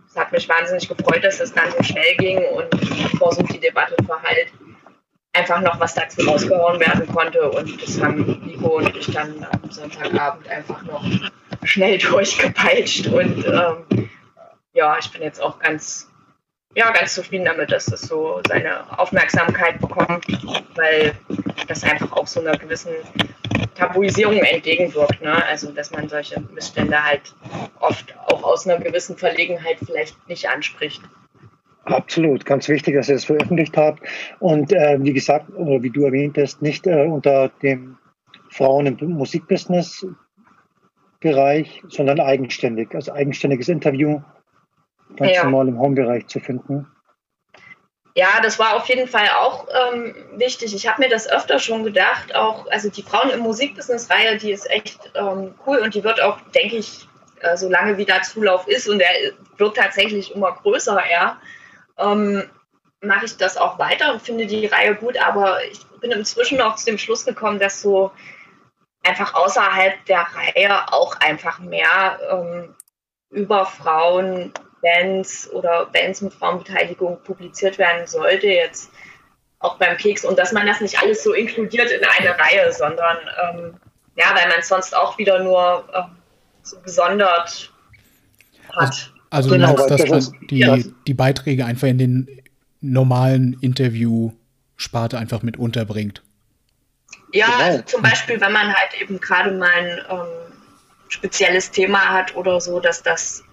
[0.08, 3.58] es hat mich wahnsinnig gefreut, dass es dann so schnell ging und bevor so die
[3.58, 4.52] Debatte verhallt,
[5.32, 7.50] einfach noch was dazu rausgehauen werden konnte.
[7.50, 11.04] Und das haben Nico und ich dann am Sonntagabend einfach noch
[11.64, 13.06] schnell durchgepeitscht.
[13.06, 14.10] Und ähm,
[14.74, 16.11] ja, ich bin jetzt auch ganz
[16.74, 20.26] ja, ganz zufrieden damit, dass das so seine Aufmerksamkeit bekommt,
[20.74, 21.12] weil
[21.68, 22.92] das einfach auch so einer gewissen
[23.74, 25.20] Tabuisierung entgegenwirkt.
[25.22, 25.44] Ne?
[25.46, 27.34] Also, dass man solche Missstände halt
[27.80, 31.02] oft auch aus einer gewissen Verlegenheit vielleicht nicht anspricht.
[31.84, 34.02] Absolut, ganz wichtig, dass ihr das veröffentlicht habt.
[34.38, 37.98] Und äh, wie gesagt, oder wie du erwähnt hast, nicht äh, unter dem
[38.50, 40.06] Frauen im Musikbusiness
[41.22, 44.20] Bereich, sondern eigenständig, also eigenständiges Interview,
[45.16, 45.44] ganz Ja.
[45.44, 46.86] normal im Home-Bereich zu finden.
[48.14, 50.74] Ja, das war auf jeden Fall auch ähm, wichtig.
[50.74, 52.34] Ich habe mir das öfter schon gedacht.
[52.34, 56.38] Auch, also die Frauen im Musikbusiness-Reihe, die ist echt ähm, cool und die wird auch,
[56.54, 57.08] denke ich,
[57.40, 59.08] äh, so lange wie da Zulauf ist und der
[59.56, 61.40] wird tatsächlich immer größer, ja,
[61.98, 62.42] ähm,
[63.00, 65.16] mache ich das auch weiter und finde die Reihe gut.
[65.16, 68.12] Aber ich bin inzwischen auch zu dem Schluss gekommen, dass so
[69.04, 72.74] einfach außerhalb der Reihe auch einfach mehr ähm,
[73.30, 78.90] über Frauen Bands oder Bands mit Frauenbeteiligung publiziert werden sollte, jetzt
[79.60, 83.16] auch beim Keks und dass man das nicht alles so inkludiert in eine Reihe, sondern
[83.42, 83.74] ähm,
[84.16, 86.16] ja, weil man es sonst auch wieder nur ähm,
[86.62, 87.72] so gesondert
[88.76, 89.12] hat.
[89.30, 90.76] Also Genau, du meinst, dass man die, ja.
[91.06, 92.42] die Beiträge einfach in den
[92.80, 96.22] normalen Interview-Sparte einfach mit unterbringt.
[97.32, 97.58] Ja, Genau.
[97.58, 100.26] also zum Beispiel, wenn man halt eben gerade mal ein ähm,
[101.08, 103.44] spezielles Thema hat oder so, dass das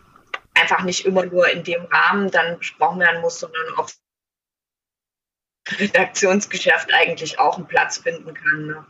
[0.61, 3.89] einfach nicht immer nur in dem Rahmen dann besprochen werden muss, sondern auch
[5.77, 8.65] Redaktionsgeschäft eigentlich auch einen Platz finden kann.
[8.65, 8.85] Ne?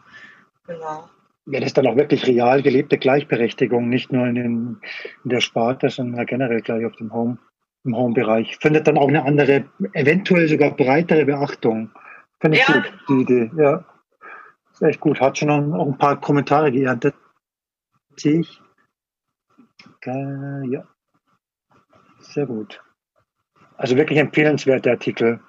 [0.68, 1.10] Genau.
[1.46, 4.82] Ja, das ist dann auch wirklich real gelebte Gleichberechtigung, nicht nur in, den,
[5.24, 7.40] in der Sparte, sondern generell gleich auf dem Home,
[7.84, 8.58] im Home-Bereich.
[8.58, 11.92] Findet dann auch eine andere, eventuell sogar breitere Beachtung.
[12.40, 12.74] Finde ich Ja.
[12.74, 13.86] gut, die Idee, ja.
[14.72, 15.20] Ist echt gut.
[15.20, 17.16] Hat schon auch ein paar Kommentare geerntet.
[18.16, 18.62] Sehe ich.
[20.06, 20.88] Äh, ja.
[22.30, 22.82] Sehr gut.
[23.78, 25.40] Also wirklich empfehlenswert, der Artikel.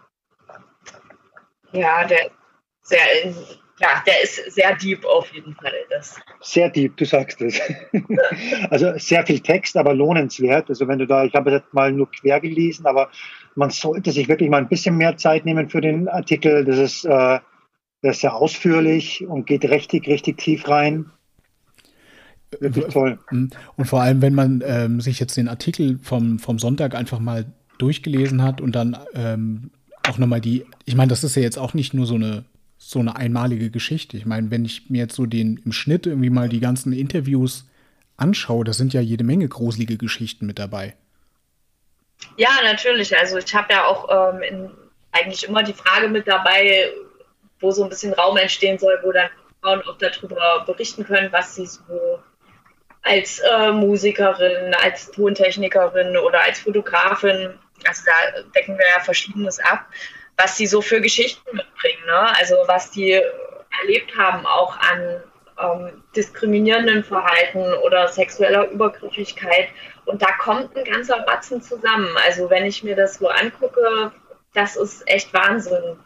[1.73, 2.31] Ja, der
[2.83, 2.99] sehr,
[3.79, 5.73] ja, der ist sehr deep auf jeden Fall.
[5.91, 6.19] Das.
[6.41, 7.61] Sehr deep, du sagst es.
[8.71, 10.71] also sehr viel Text, aber lohnenswert.
[10.71, 13.11] Also wenn du da, ich habe jetzt mal nur quer gelesen, aber
[13.55, 16.65] man sollte sich wirklich mal ein bisschen mehr Zeit nehmen für den Artikel.
[16.65, 17.41] Das ist, äh,
[18.03, 21.11] das ist sehr ausführlich und geht richtig, richtig tief rein.
[22.59, 23.19] Wirklich toll.
[23.31, 23.47] Mm.
[23.77, 27.47] Und vor allem, wenn man ähm, sich jetzt den Artikel vom, vom Sonntag einfach mal
[27.79, 29.71] durchgelesen hat und dann ähm,
[30.07, 32.45] auch nochmal die, ich meine, das ist ja jetzt auch nicht nur so eine,
[32.77, 34.17] so eine einmalige Geschichte.
[34.17, 37.69] Ich meine, wenn ich mir jetzt so den im Schnitt irgendwie mal die ganzen Interviews
[38.17, 40.95] anschaue, da sind ja jede Menge gruselige Geschichten mit dabei.
[42.37, 43.17] Ja, natürlich.
[43.17, 44.71] Also ich habe ja auch ähm, in,
[45.13, 46.91] eigentlich immer die Frage mit dabei,
[47.61, 49.31] wo so ein bisschen Raum entstehen soll, wo dann
[49.63, 51.83] Frauen auch darüber berichten können, was sie so
[53.03, 59.87] als äh, Musikerin, als Tontechnikerin oder als Fotografin, also da decken wir ja verschiedenes ab,
[60.37, 62.05] was sie so für Geschichten mitbringen.
[62.07, 62.37] Ne?
[62.37, 63.21] Also was die
[63.81, 65.23] erlebt haben, auch an
[65.61, 69.69] ähm, diskriminierenden Verhalten oder sexueller Übergriffigkeit.
[70.05, 72.09] Und da kommt ein ganzer Batzen zusammen.
[72.27, 74.13] Also wenn ich mir das so angucke,
[74.55, 75.97] das ist echt Wahnsinn.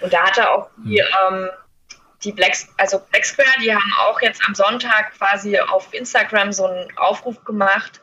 [0.00, 1.48] Und da hatte auch die, ähm,
[2.24, 6.66] die Black, also Black Square, die haben auch jetzt am Sonntag quasi auf Instagram so
[6.66, 8.00] einen Aufruf gemacht,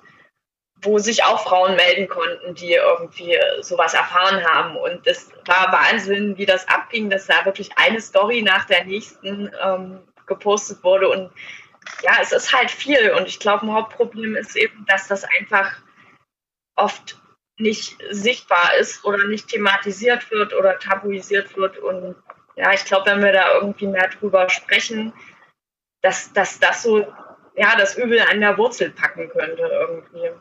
[0.84, 4.76] wo sich auch Frauen melden konnten, die irgendwie sowas erfahren haben.
[4.78, 9.52] Und es war Wahnsinn, wie das abging, dass da wirklich eine Story nach der nächsten
[9.64, 11.10] ähm, gepostet wurde.
[11.10, 11.32] Und
[12.04, 13.12] ja, es ist halt viel.
[13.12, 15.72] Und ich glaube, ein Hauptproblem ist eben, dass das einfach
[16.76, 17.18] oft
[17.58, 21.78] nicht sichtbar ist oder nicht thematisiert wird oder tabuisiert wird.
[21.78, 22.16] Und
[22.56, 25.14] ja, ich glaube, wenn wir da irgendwie mehr drüber sprechen,
[26.02, 27.06] dass, dass das so
[27.56, 30.32] ja, das Übel an der Wurzel packen könnte irgendwie.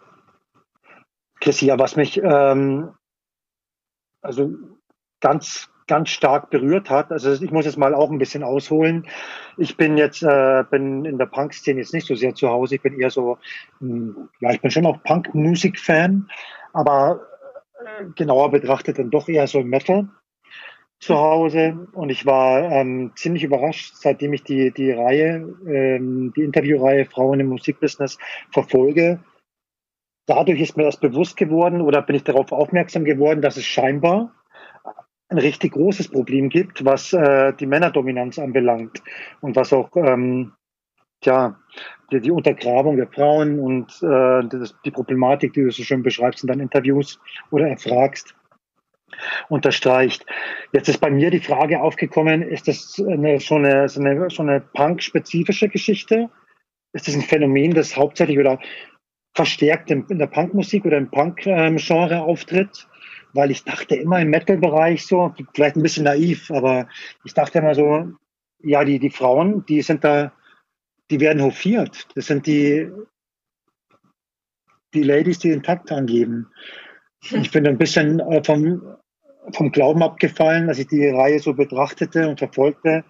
[1.40, 2.94] Chrissy, ja, was mich ähm,
[4.22, 4.52] also
[5.20, 9.06] ganz, ganz stark berührt hat, also ich muss jetzt mal auch ein bisschen ausholen.
[9.56, 12.82] Ich bin jetzt, äh, bin in der Punk-Szene jetzt nicht so sehr zu Hause, ich
[12.82, 13.38] bin eher so,
[13.80, 16.30] mh, ja, ich bin schon auch Punk-Musik-Fan,
[16.72, 17.26] aber
[17.84, 20.08] äh, genauer betrachtet dann doch eher so Metal
[21.00, 26.42] zu Hause und ich war ähm, ziemlich überrascht, seitdem ich die, die Reihe, ähm, die
[26.42, 28.18] Interviewreihe Frauen im Musikbusiness
[28.52, 29.20] verfolge,
[30.26, 34.34] dadurch ist mir das bewusst geworden oder bin ich darauf aufmerksam geworden, dass es scheinbar
[35.30, 39.02] ein richtig großes Problem gibt, was äh, die Männerdominanz anbelangt
[39.40, 40.52] und was auch ähm,
[41.22, 41.58] tja,
[42.12, 46.42] die, die Untergrabung der Frauen und äh, das, die Problematik, die du so schön beschreibst
[46.44, 47.18] in deinen Interviews
[47.50, 48.34] oder erfragst,
[49.48, 50.24] unterstreicht.
[50.72, 54.42] Jetzt ist bei mir die Frage aufgekommen, ist das eine, so eine, so eine, so
[54.42, 56.30] eine punk-spezifische Geschichte?
[56.92, 58.58] Ist das ein Phänomen, das hauptsächlich oder
[59.34, 62.88] verstärkt in, in der Punkmusik oder im Punk-Genre auftritt,
[63.32, 66.88] weil ich dachte immer im Metal-Bereich so, vielleicht ein bisschen naiv, aber
[67.24, 68.12] ich dachte immer so,
[68.62, 70.32] ja, die, die Frauen, die sind da,
[71.10, 72.08] die werden hofiert.
[72.14, 72.90] Das sind die,
[74.94, 76.50] die Ladies, die den Takt angeben.
[77.20, 78.96] Ich bin ein bisschen äh, vom,
[79.52, 83.04] vom Glauben abgefallen, als ich die Reihe so betrachtete und verfolgte,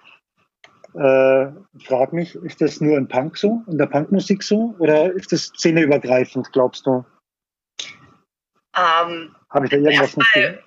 [0.93, 1.53] Äh,
[1.87, 5.53] frag mich, ist das nur in Punk so, in der Punkmusik so, oder ist das
[5.57, 7.05] szeneübergreifend, glaubst du?
[8.77, 10.65] Ähm, Habe ich da irgendwas nicht erstmal, gehört?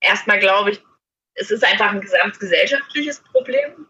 [0.00, 0.84] erstmal glaube ich,
[1.36, 3.86] es ist einfach ein gesamtgesellschaftliches Problem.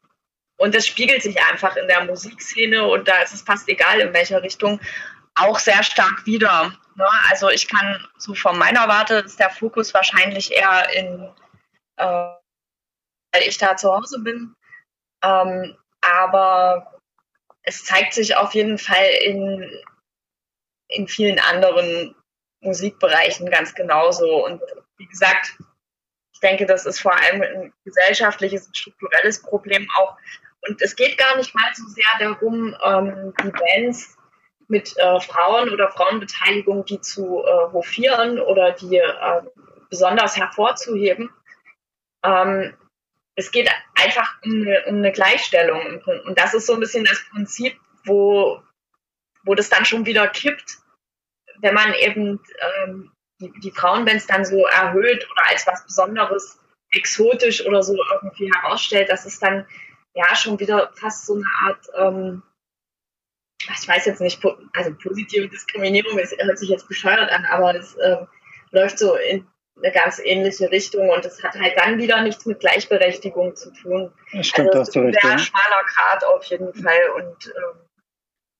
[0.56, 4.14] Und das spiegelt sich einfach in der Musikszene und da ist es fast egal, in
[4.14, 4.78] welcher Richtung,
[5.34, 6.78] auch sehr stark wieder.
[7.00, 7.08] Ne?
[7.30, 11.32] Also ich kann so von meiner Warte ist der Fokus wahrscheinlich eher in,
[11.96, 12.04] äh,
[13.32, 14.54] weil ich da zu Hause bin.
[15.22, 17.00] Ähm, aber
[17.62, 19.70] es zeigt sich auf jeden Fall in,
[20.88, 22.14] in vielen anderen
[22.60, 24.44] Musikbereichen ganz genauso.
[24.44, 24.60] Und
[24.98, 25.54] wie gesagt,
[26.34, 30.16] ich denke, das ist vor allem ein gesellschaftliches, strukturelles Problem auch.
[30.68, 34.18] Und es geht gar nicht mal so sehr darum, ähm, die Bands
[34.70, 39.42] mit äh, Frauen oder Frauenbeteiligung, die zu äh, hofieren oder die äh,
[39.90, 41.30] besonders hervorzuheben.
[42.22, 42.74] Ähm,
[43.34, 46.02] es geht einfach um eine, um eine Gleichstellung.
[46.26, 48.62] Und das ist so ein bisschen das Prinzip, wo,
[49.44, 50.78] wo das dann schon wieder kippt,
[51.58, 52.40] wenn man eben
[52.82, 56.60] ähm, die, die Frauenbands dann so erhöht oder als was Besonderes
[56.92, 59.66] exotisch oder so irgendwie herausstellt, das ist dann
[60.14, 62.42] ja schon wieder fast so eine Art, ähm,
[63.68, 64.40] ich weiß jetzt nicht,
[64.74, 68.26] also positive Diskriminierung das hört sich jetzt bescheuert an, aber das ähm,
[68.70, 69.46] läuft so in
[69.82, 74.12] eine ganz ähnliche Richtung und es hat halt dann wieder nichts mit Gleichberechtigung zu tun.
[74.32, 77.46] Das stimmt, also da es hast ist ein sehr schmaler Grad auf jeden Fall und
[77.46, 77.80] ähm,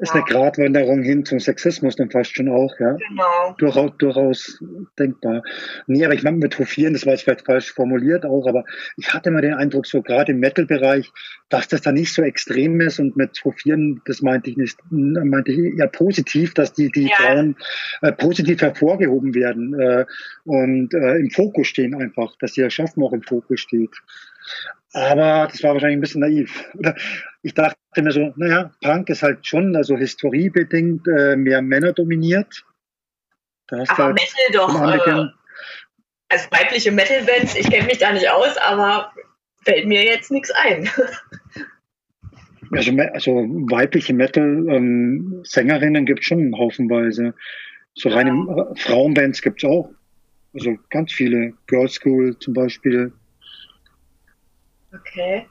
[0.01, 2.93] Ist eine Gratwanderung hin zum Sexismus dann fast schon auch, ja.
[2.93, 3.55] genau.
[3.59, 4.65] Durchaus, durchaus
[4.99, 5.43] denkbar.
[5.87, 8.65] Nee, aber ich meine mit Hofieren, das war jetzt vielleicht falsch formuliert auch, aber
[8.97, 11.13] ich hatte immer den Eindruck, so gerade im Metal-Bereich,
[11.51, 15.53] dass das da nicht so extrem ist und mit Hofieren, das meinte ich nicht, meinte
[15.53, 17.17] ich eher positiv, dass die, die Ja.
[17.17, 17.57] Frauen
[18.01, 20.07] äh, positiv hervorgehoben werden äh,
[20.45, 23.95] und äh, im Fokus stehen einfach, dass ihr Schaffen auch im Fokus steht.
[24.93, 26.65] Aber das war wahrscheinlich ein bisschen naiv.
[27.43, 32.65] Ich dachte mir so, naja, Punk ist halt schon, also historiebedingt äh, mehr Männer dominiert.
[33.67, 35.29] Da Aber halt Metal doch, äh,
[36.29, 39.13] also weibliche Metal-Bands, ich kenne mich da nicht aus, aber
[39.65, 40.89] fällt mir jetzt nichts ein.
[42.73, 43.33] also, also
[43.71, 47.35] weibliche Metal-Sängerinnen gibt es schon haufenweise.
[47.95, 49.91] So reine äh, Frauenbands gibt es auch.
[50.55, 51.55] Also ganz viele.
[51.67, 53.13] Girl School zum Beispiel.
[54.93, 55.47] Okay.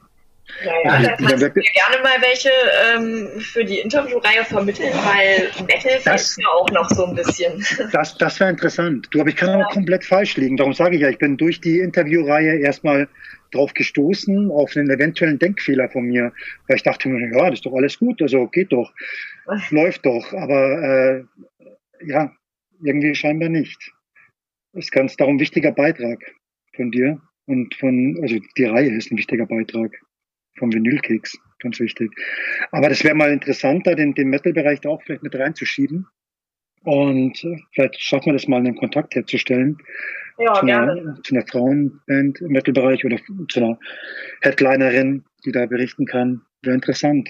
[0.64, 2.50] Ja, Naja, ich- da kannst du mir gerne mal welche
[2.94, 7.64] ähm, für die Interviewreihe vermitteln, weil Metal Das- fehlt mir auch noch so ein bisschen.
[7.92, 9.08] Das, das wäre interessant.
[9.10, 10.56] Du, aber ich kann auch komplett falsch liegen.
[10.56, 13.08] Darum sage ich ja, ich bin durch die Interviewreihe erstmal
[13.52, 16.32] drauf gestoßen, auf einen eventuellen Denkfehler von mir.
[16.68, 18.92] Weil ich dachte mir, ja, das ist doch alles gut, also geht doch,
[19.70, 20.32] läuft doch.
[20.32, 21.24] Aber äh,
[22.06, 22.32] ja,
[22.82, 23.92] irgendwie scheinbar nicht.
[24.72, 26.18] Das ist ganz darum ein wichtiger Beitrag
[26.76, 27.20] von dir.
[27.46, 29.90] Und von, also die Reihe ist ein wichtiger Beitrag
[30.60, 32.12] vom Vinylkeks, ganz wichtig.
[32.70, 36.06] Aber das wäre mal interessanter, den, den Metal-Bereich da auch vielleicht mit reinzuschieben.
[36.84, 39.78] Und äh, vielleicht schaffen wir das mal, einen Kontakt herzustellen
[40.38, 40.92] Ja, zu, gerne.
[40.92, 43.78] einer, zu einer Frauenband im Metal-Bereich oder zu einer
[44.40, 46.42] Headlinerin, die da berichten kann.
[46.62, 47.28] Wäre interessant.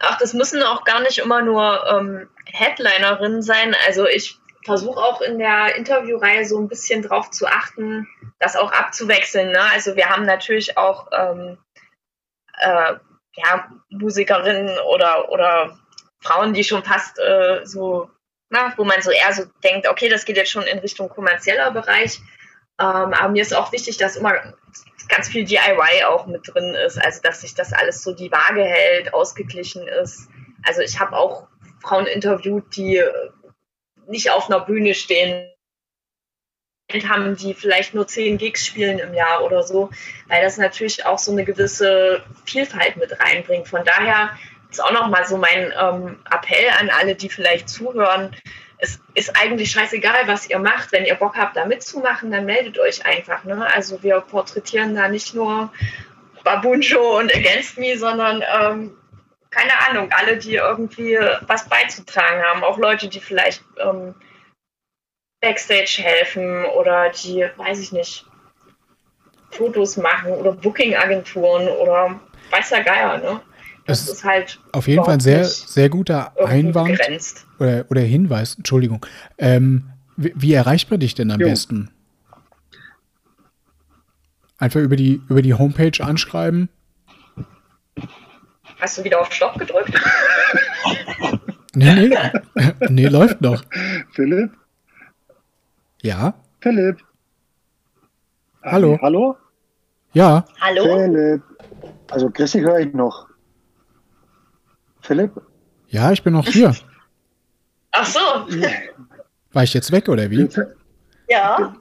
[0.00, 3.74] Ach, das müssen auch gar nicht immer nur ähm, Headlinerinnen sein.
[3.86, 8.06] Also ich versuche auch in der Interviewreihe so ein bisschen drauf zu achten,
[8.38, 9.52] das auch abzuwechseln.
[9.52, 9.60] Ne?
[9.72, 11.56] Also wir haben natürlich auch ähm,
[12.60, 12.94] äh,
[13.36, 15.78] ja, Musikerinnen oder, oder
[16.20, 18.10] Frauen, die schon fast äh, so,
[18.50, 21.70] na, wo man so eher so denkt, okay, das geht jetzt schon in Richtung kommerzieller
[21.70, 22.20] Bereich.
[22.78, 24.34] Ähm, aber mir ist auch wichtig, dass immer
[25.08, 28.64] ganz viel DIY auch mit drin ist, also dass sich das alles so die Waage
[28.64, 30.28] hält, ausgeglichen ist.
[30.64, 31.48] Also ich habe auch
[31.80, 33.02] Frauen interviewt, die
[34.08, 35.48] nicht auf einer Bühne stehen
[37.08, 39.90] haben, die vielleicht nur zehn Gigs spielen im Jahr oder so,
[40.28, 43.68] weil das natürlich auch so eine gewisse Vielfalt mit reinbringt.
[43.68, 44.30] Von daher
[44.70, 48.36] ist auch nochmal so mein ähm, Appell an alle, die vielleicht zuhören.
[48.78, 50.92] Es ist eigentlich scheißegal, was ihr macht.
[50.92, 53.42] Wenn ihr Bock habt, da mitzumachen, dann meldet euch einfach.
[53.44, 53.66] Ne?
[53.74, 55.72] Also wir porträtieren da nicht nur
[56.44, 58.96] Babuncho und Against Me, sondern ähm,
[59.50, 62.62] keine Ahnung, alle, die irgendwie was beizutragen haben.
[62.62, 64.14] Auch Leute, die vielleicht ähm,
[65.40, 68.26] Backstage helfen oder die, weiß ich nicht,
[69.50, 72.20] Fotos machen oder Booking-Agenturen oder
[72.50, 73.40] weiß der Geier, ne?
[73.86, 76.98] Das Es ist halt Auf jeden Fall ein sehr, sehr guter Einwand
[77.58, 79.06] oder, oder Hinweis, Entschuldigung.
[79.38, 81.48] Ähm, wie, wie erreicht man dich denn am Jo.
[81.48, 81.90] besten?
[84.58, 86.68] Einfach über die, über die Homepage anschreiben?
[88.80, 89.92] Hast du wieder auf Stopp gedrückt?
[91.74, 92.18] Nee, nee,
[92.88, 93.62] nee, läuft noch.
[94.12, 94.50] Philipp?
[96.06, 96.98] Ja, Philipp?
[98.62, 98.96] Hallo.
[99.02, 99.36] Hallo?
[100.12, 100.84] ja, Hallo?
[100.84, 101.42] Philipp.
[102.12, 103.26] Also Chrissy höre ich noch.
[105.00, 105.32] Philipp?
[105.88, 106.72] Ja, ich bin noch hier.
[107.90, 108.20] Ach so.
[109.52, 110.48] War ich jetzt weg oder wie?
[111.28, 111.74] Ja.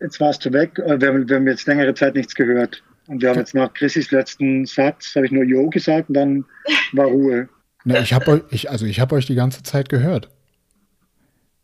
[0.00, 0.78] jetzt warst du weg.
[0.78, 2.82] äh, Wir haben, wir haben jetzt längere Zeit nichts gehört.
[3.06, 6.44] Und wir haben jetzt nach Chrissys letzten Satz, habe ich nur Jo gesagt und dann
[6.92, 7.48] war Ruhe.
[7.84, 10.28] Ne, ich habe euch, ich, also ich habe euch die ganze Zeit gehört.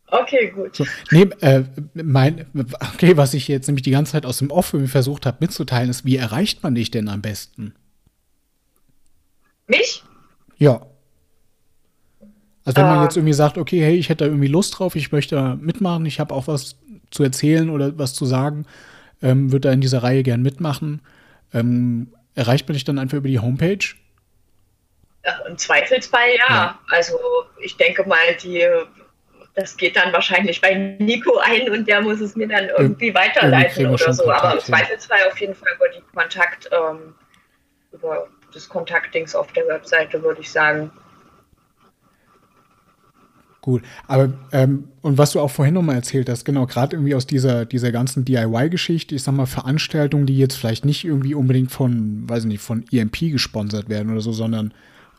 [0.09, 0.77] Okay, gut.
[0.77, 2.47] So, nee, äh, mein,
[2.95, 6.05] okay, was ich jetzt nämlich die ganze Zeit aus dem Off versucht habe mitzuteilen, ist,
[6.05, 7.75] wie erreicht man dich denn am besten?
[9.67, 10.05] Mich?
[10.59, 10.87] Ja.
[12.65, 13.05] Also wenn man Ah.
[13.05, 16.19] jetzt irgendwie sagt, okay, hey, ich hätte da irgendwie Lust drauf, ich möchte mitmachen, ich
[16.21, 16.77] habe auch was
[17.11, 18.67] zu erzählen oder was zu sagen,
[19.23, 21.01] ähm, würde da in dieser Reihe gern mitmachen,
[21.53, 23.79] ähm, erreicht man dich dann einfach über die Homepage?
[25.49, 26.55] Im Zweifelsfall ja.
[26.55, 26.79] Ja.
[26.91, 27.15] Also
[27.61, 28.65] ich denke mal, die,
[29.57, 33.87] das geht dann wahrscheinlich bei Nico ein und der muss es mir dann irgendwie weiterleiten
[33.87, 34.31] oder so.
[34.31, 34.67] Aber im Kontakt.
[34.67, 37.15] Zweifelsfall auf jeden Fall über die Kontakt, ähm,
[37.91, 40.91] über das Kontaktdings auf der Webseite, würde ich sagen.
[43.63, 47.27] Gut, aber ähm, und was du auch vorhin nochmal erzählt hast, genau, gerade irgendwie aus
[47.27, 52.29] dieser, dieser ganzen DIY-Geschichte, ich sag mal, Veranstaltungen, die jetzt vielleicht nicht irgendwie unbedingt von,
[52.29, 54.73] weiß ich nicht, von EMP gesponsert werden oder so, sondern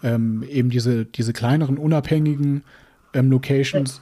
[0.03, 2.63] ähm, eben diese, diese kleineren, unabhängigen
[3.13, 3.99] ähm, Locations,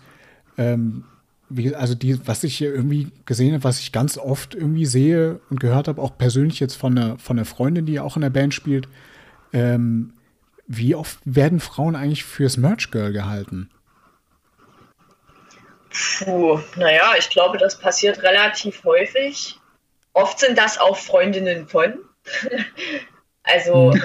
[0.57, 1.03] ähm,
[1.49, 5.39] wie, also die, was ich hier irgendwie gesehen habe, was ich ganz oft irgendwie sehe
[5.49, 8.29] und gehört habe, auch persönlich jetzt von einer, von einer Freundin, die auch in der
[8.31, 8.87] Band spielt,
[9.53, 10.13] ähm,
[10.67, 13.69] wie oft werden Frauen eigentlich fürs Merch Girl gehalten?
[16.19, 19.59] Puh, naja, ich glaube, das passiert relativ häufig.
[20.13, 21.93] Oft sind das auch Freundinnen von.
[23.43, 23.97] also, äh,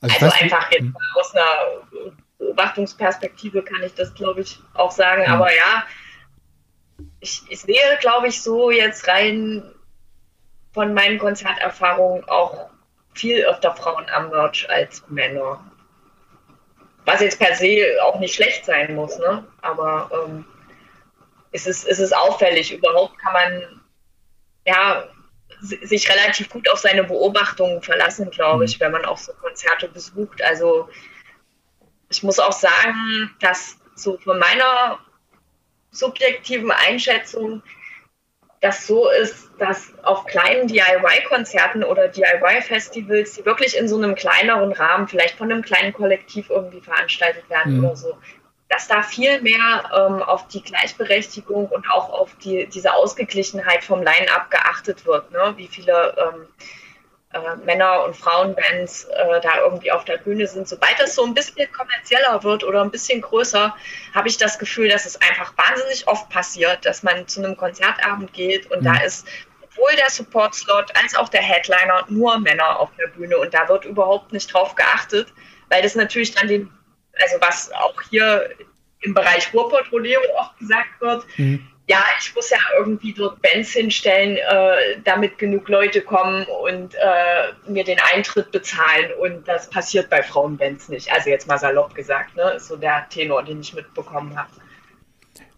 [0.00, 0.92] Also, Also nicht- einfach jetzt Hm.
[0.92, 5.22] mal aus einer Beobachtungsperspektive kann ich das, glaube ich, auch sagen.
[5.22, 5.34] Ja.
[5.34, 5.84] Aber ja,
[7.20, 9.62] ich, ich sehe, glaube ich, so jetzt rein
[10.72, 12.70] von meinen Konzerterfahrungen auch
[13.14, 15.64] viel öfter Frauen am Merch als Männer.
[17.04, 19.44] Was jetzt per se auch nicht schlecht sein muss, ne?
[19.62, 20.44] Aber ähm,
[21.52, 22.72] es, ist, es ist auffällig.
[22.72, 23.80] Überhaupt kann man
[24.66, 25.08] ja
[25.60, 29.88] si- sich relativ gut auf seine Beobachtungen verlassen, glaube ich, wenn man auch so Konzerte
[29.88, 30.42] besucht.
[30.42, 30.88] Also
[32.10, 34.98] ich muss auch sagen, dass so von meiner
[35.90, 37.62] subjektiven Einschätzung
[38.60, 44.72] das so ist, dass auf kleinen DIY-Konzerten oder DIY-Festivals, die wirklich in so einem kleineren
[44.72, 47.84] Rahmen, vielleicht von einem kleinen Kollektiv irgendwie veranstaltet werden Mhm.
[47.84, 48.18] oder so,
[48.68, 54.02] dass da viel mehr ähm, auf die Gleichberechtigung und auch auf die, diese Ausgeglichenheit vom
[54.02, 55.54] Line-Up geachtet wird, ne?
[55.56, 56.46] wie viele ähm,
[57.44, 60.68] äh, Männer- und Frauenbands äh, da irgendwie auf der Bühne sind.
[60.68, 63.74] Sobald das so ein bisschen kommerzieller wird oder ein bisschen größer,
[64.14, 68.32] habe ich das Gefühl, dass es einfach wahnsinnig oft passiert, dass man zu einem Konzertabend
[68.32, 68.84] geht und Mhm.
[68.86, 69.26] da ist
[69.70, 73.84] sowohl der Support-Slot als auch der Headliner nur Männer auf der Bühne und da wird
[73.84, 75.32] überhaupt nicht drauf geachtet,
[75.68, 76.70] weil das natürlich dann den,
[77.20, 78.50] also was auch hier
[79.02, 81.68] im Bereich Ruhrpott-Rodeo oft gesagt wird, Mhm.
[81.88, 87.70] Ja, ich muss ja irgendwie dort Bands hinstellen, äh, damit genug Leute kommen und äh,
[87.70, 89.10] mir den Eintritt bezahlen.
[89.20, 91.10] Und das passiert bei Frauenbands nicht.
[91.10, 92.52] Also jetzt mal salopp gesagt, ne?
[92.56, 94.50] Ist so der Tenor, den ich mitbekommen habe.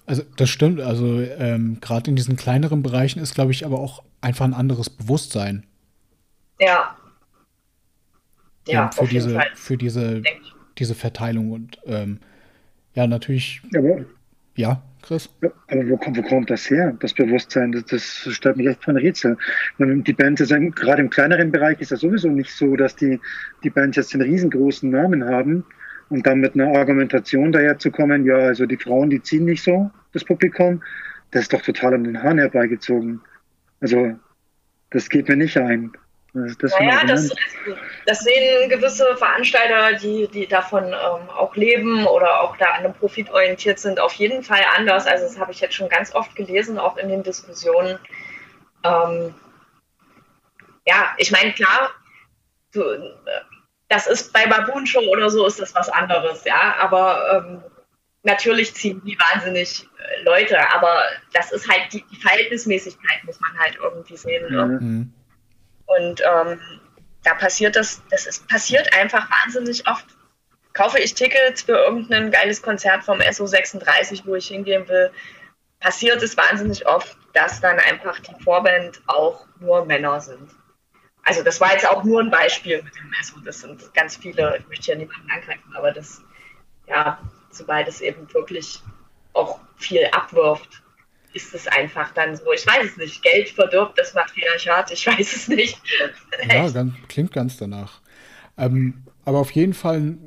[0.06, 4.02] Also das stimmt, also ähm, gerade in diesen kleineren Bereichen ist, glaube ich, aber auch
[4.20, 5.66] einfach ein anderes Bewusstsein
[6.58, 6.96] Ja.
[8.66, 9.50] Ja, ähm, für auf jeden diese, Fall.
[9.54, 10.54] für diese, denke ich.
[10.78, 12.18] diese Verteilung und ähm,
[12.94, 14.04] ja, natürlich, Aber,
[14.60, 15.28] ja, Chris.
[15.68, 17.72] aber wo, kommt- wo kommt das her, das Bewusstsein?
[17.72, 18.04] Das, das
[18.34, 19.36] stellt mich echt vor ein Rätsel.
[19.78, 23.18] Die Bands, ist ein- gerade im kleineren Bereich ist das sowieso nicht so, dass die,
[23.64, 25.64] die Bands jetzt den riesengroßen Namen haben
[26.10, 30.24] und dann mit einer Argumentation daherzukommen, ja, also die Frauen, die ziehen nicht so, das
[30.24, 30.82] Publikum,
[31.30, 33.20] das ist doch total an den Haaren herbeigezogen.
[33.80, 34.16] Also,
[34.90, 35.92] das geht mir nicht ein.
[36.32, 37.34] Das, das Naja, das,
[38.06, 42.94] das sehen gewisse Veranstalter, die, die davon ähm, auch leben oder auch da an einem
[42.94, 45.06] Profit orientiert sind, auf jeden Fall anders.
[45.06, 47.98] Also das habe ich jetzt schon ganz oft gelesen, auch in den Diskussionen.
[48.84, 49.34] Ähm,
[50.86, 51.90] ja, ich meine, klar,
[52.72, 52.82] du,
[53.88, 57.62] das ist bei Baboon Show oder so ist das was anderes, ja, aber ähm,
[58.22, 61.02] natürlich ziehen die wahnsinnig äh, Leute, aber
[61.32, 64.48] das ist halt die, die Verhältnismäßigkeit, muss man halt irgendwie sehen.
[64.48, 64.56] Ne?
[64.56, 64.66] Ja.
[64.66, 65.12] Mhm.
[65.98, 66.60] Und ähm,
[67.24, 70.06] da passiert das, das ist, passiert einfach wahnsinnig oft.
[70.72, 75.10] Kaufe ich Tickets für irgendein geiles Konzert vom SO36, wo ich hingehen will,
[75.80, 80.50] passiert es wahnsinnig oft, dass dann einfach die Vorband auch nur Männer sind.
[81.24, 84.58] Also das war jetzt auch nur ein Beispiel mit dem SO, das sind ganz viele,
[84.58, 86.22] ich möchte ja niemanden angreifen, aber das,
[86.86, 87.18] ja,
[87.50, 88.82] sobald es eben wirklich
[89.32, 90.82] auch viel abwirft,
[91.32, 95.36] ist es einfach dann so, ich weiß es nicht, Geld verdirbt das Matriarchat, ich weiß
[95.36, 95.80] es nicht.
[96.48, 98.00] Ja, ganz, klingt ganz danach.
[98.56, 100.18] Ähm, aber auf jeden Fall,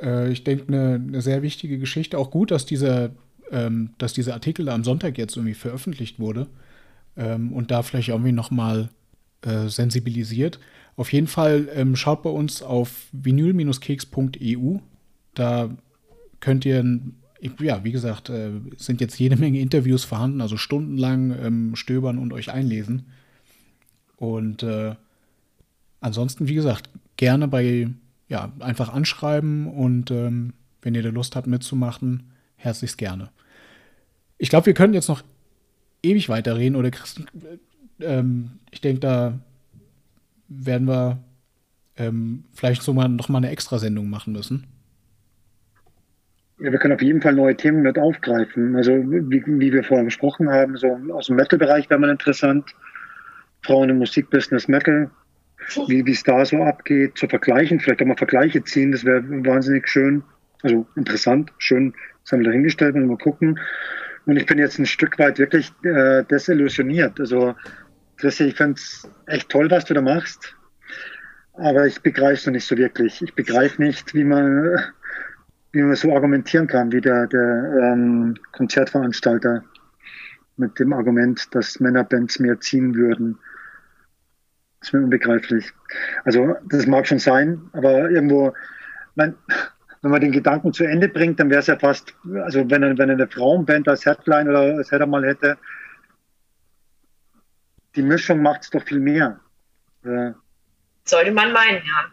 [0.00, 2.18] äh, ich denke, eine ne sehr wichtige Geschichte.
[2.18, 3.10] Auch gut, dass dieser,
[3.50, 6.46] ähm, dass dieser Artikel am Sonntag jetzt irgendwie veröffentlicht wurde
[7.16, 8.90] ähm, und da vielleicht irgendwie nochmal
[9.42, 10.60] äh, sensibilisiert.
[10.96, 14.78] Auf jeden Fall ähm, schaut bei uns auf vinyl-keks.eu.
[15.34, 15.70] Da
[16.40, 16.84] könnt ihr,
[17.60, 22.32] ja, wie gesagt, äh, sind jetzt jede Menge Interviews vorhanden, also stundenlang ähm, stöbern und
[22.32, 23.06] euch einlesen.
[24.16, 24.94] Und äh,
[26.00, 27.88] ansonsten, wie gesagt, gerne bei,
[28.28, 32.24] ja, einfach anschreiben und ähm, wenn ihr da Lust habt mitzumachen,
[32.56, 33.30] herzlichst gerne.
[34.38, 35.22] Ich glaube, wir können jetzt noch
[36.02, 36.90] ewig weiterreden oder
[38.00, 39.38] ähm, ich denke, da
[40.48, 41.18] werden wir
[41.96, 44.66] ähm, vielleicht so mal noch mal eine Extrasendung machen müssen.
[46.64, 48.74] Ja, wir können auf jeden Fall neue Themen mit aufgreifen.
[48.74, 52.74] Also wie, wie wir vorher besprochen haben, so aus dem Metal-Bereich wäre mal interessant.
[53.60, 55.10] Frauen im Musikbusiness Metal,
[55.88, 59.86] wie es da so abgeht, zu vergleichen, vielleicht auch mal Vergleiche ziehen, das wäre wahnsinnig
[59.88, 60.22] schön,
[60.62, 61.92] also interessant, schön,
[62.22, 63.60] das haben wir dahingestellt und mal gucken.
[64.24, 67.20] Und ich bin jetzt ein Stück weit wirklich äh, desillusioniert.
[67.20, 67.54] Also
[68.16, 70.56] Christi, ich finde es echt toll, was du da machst,
[71.52, 73.20] aber ich begreife es noch nicht so wirklich.
[73.20, 74.78] Ich begreife nicht, wie man,
[75.74, 79.64] wie man so argumentieren kann, wie der, der ähm, Konzertveranstalter
[80.56, 83.38] mit dem Argument, dass Männerbands mehr ziehen würden.
[84.78, 85.72] Das ist mir unbegreiflich.
[86.24, 88.54] Also das mag schon sein, aber irgendwo,
[89.16, 89.34] mein,
[90.02, 92.14] wenn man den Gedanken zu Ende bringt, dann wäre es ja fast,
[92.44, 95.58] also wenn, wenn eine Frauenband als Headline oder als Header mal hätte,
[97.96, 99.40] die Mischung macht es doch viel mehr.
[101.04, 102.12] Sollte man meinen, ja.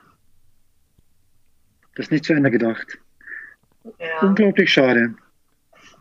[1.96, 2.98] Das ist nicht zu Ende gedacht.
[3.84, 4.20] Ja.
[4.22, 5.14] Unglaublich schade.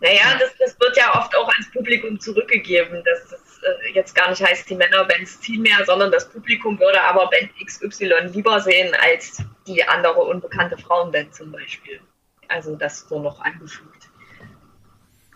[0.01, 4.31] Naja, das, das wird ja oft auch ans Publikum zurückgegeben, dass es äh, jetzt gar
[4.31, 8.95] nicht heißt, die Männerbands ziehen mehr, sondern das Publikum würde aber Band XY lieber sehen
[9.03, 12.01] als die andere unbekannte Frauenband zum Beispiel.
[12.49, 14.09] Also das so noch angefügt.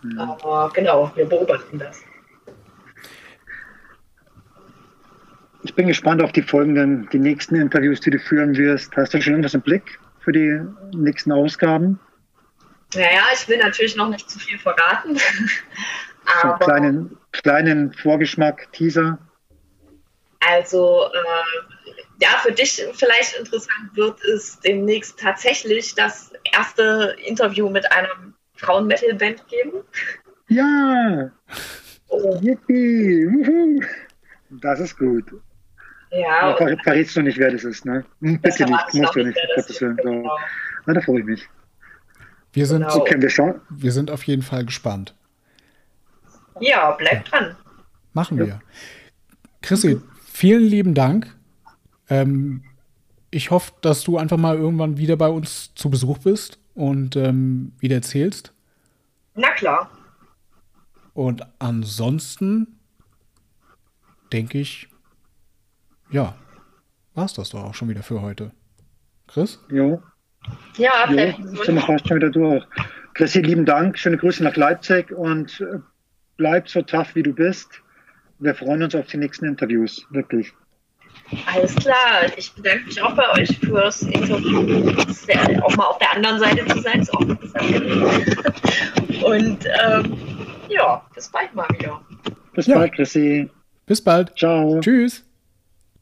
[0.01, 0.19] Mhm.
[0.19, 2.01] Aber genau, wir beobachten das.
[5.63, 8.95] Ich bin gespannt auf die folgenden, die nächsten Interviews, die du führen wirst.
[8.95, 10.61] Hast du schon irgendwas im Blick für die
[10.95, 11.99] nächsten Ausgaben?
[12.93, 15.17] Naja, ich will natürlich noch nicht zu viel verraten.
[16.41, 19.17] so einen kleinen, kleinen Vorgeschmack, Teaser.
[20.39, 27.91] Also, äh, ja, für dich vielleicht interessant wird es demnächst tatsächlich das erste Interview mit
[27.91, 28.09] einer
[28.55, 29.83] Frauen-Metal-Band geben.
[30.47, 31.31] Ja!
[32.07, 32.39] Oh.
[32.41, 33.81] Yippie!
[34.49, 35.25] Das ist gut.
[36.11, 36.55] Ja.
[36.55, 38.05] Verrätst du nicht, wer das ist, ne?
[38.21, 39.39] Hm, bitte nicht, musst du nicht.
[39.55, 39.97] Gottes Willen.
[39.97, 40.37] Genau.
[40.85, 41.49] Na, da freue ich mich.
[42.55, 42.95] Wir sind, genau.
[42.95, 45.13] okay, wir, wir sind auf jeden Fall gespannt.
[46.61, 47.57] Ja, bleib dran.
[48.13, 48.61] Machen wir.
[49.61, 50.01] Chrissy,
[50.31, 51.35] vielen lieben Dank.
[52.09, 52.63] Ähm,
[53.29, 57.73] ich hoffe, dass du einfach mal irgendwann wieder bei uns zu Besuch bist und ähm,
[57.79, 58.53] wieder erzählst.
[59.33, 59.91] Na klar.
[61.13, 62.79] Und ansonsten
[64.31, 64.87] denke ich,
[66.09, 66.35] ja,
[67.15, 68.51] war es das doch auch schon wieder für heute.
[69.27, 69.59] Chris?
[69.69, 70.01] Jo.
[70.77, 72.63] Ja, jo, sind wir fast schon wieder durch.
[73.13, 73.97] Chrissy, lieben Dank.
[73.97, 75.79] Schöne Grüße nach Leipzig und äh,
[76.37, 77.81] bleib so tough, wie du bist.
[78.39, 80.53] Wir freuen uns auf die nächsten Interviews, wirklich.
[81.53, 82.25] Alles klar.
[82.35, 84.91] Ich bedanke mich auch bei euch fürs Interview.
[85.63, 87.75] Auch mal auf der anderen Seite zu sein, ist auch interessant.
[89.23, 90.17] Und ähm,
[90.69, 92.01] ja, bis bald mal wieder.
[92.53, 92.75] Bis ja.
[92.75, 93.49] bald, Chrissy.
[93.85, 94.37] Bis bald.
[94.37, 94.79] Ciao.
[94.81, 95.23] Tschüss.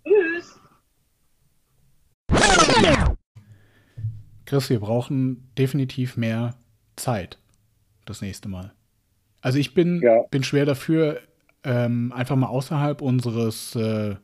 [0.05, 0.52] Tschüss.
[4.53, 6.53] Chris, wir brauchen definitiv mehr
[6.95, 7.39] Zeit
[8.05, 8.71] das nächste Mal.
[9.41, 10.21] Also ich bin, ja.
[10.29, 11.21] bin schwer dafür,
[11.63, 14.15] ähm, einfach mal außerhalb unseres, äh,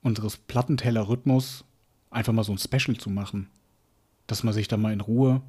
[0.00, 1.64] unseres Plattenteller-Rhythmus
[2.10, 3.50] einfach mal so ein Special zu machen.
[4.28, 5.42] Dass man sich da mal in Ruhe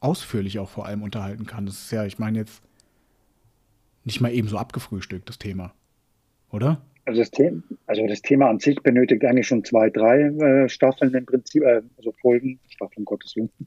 [0.00, 1.64] ausführlich auch vor allem unterhalten kann.
[1.64, 2.60] Das ist ja, ich meine jetzt
[4.02, 5.72] nicht mal eben so abgefrühstückt, das Thema.
[6.50, 6.80] Oder?
[7.06, 11.12] Also das, Thema, also das Thema an sich benötigt eigentlich schon zwei, drei äh, Staffeln
[11.14, 13.50] im Prinzip, äh, also Folgen, Staffeln Gottes Willen.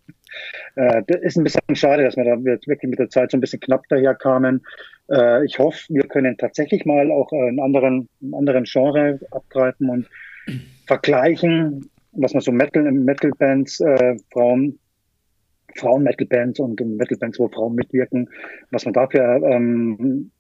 [0.76, 3.38] Äh, das ist ein bisschen schade, dass wir da jetzt wirklich mit der Zeit so
[3.38, 4.62] ein bisschen knapp daherkamen.
[5.10, 10.10] Äh, ich hoffe, wir können tatsächlich mal auch einen anderen, einen anderen Genre abgreifen und
[10.86, 14.78] vergleichen, was man so Metal, Metal-Bands, äh, Frauen,
[15.76, 18.30] Frauen-Metal-Bands und Metal-Bands, wo Frauen mitwirken,
[18.72, 20.32] was man dafür ähm,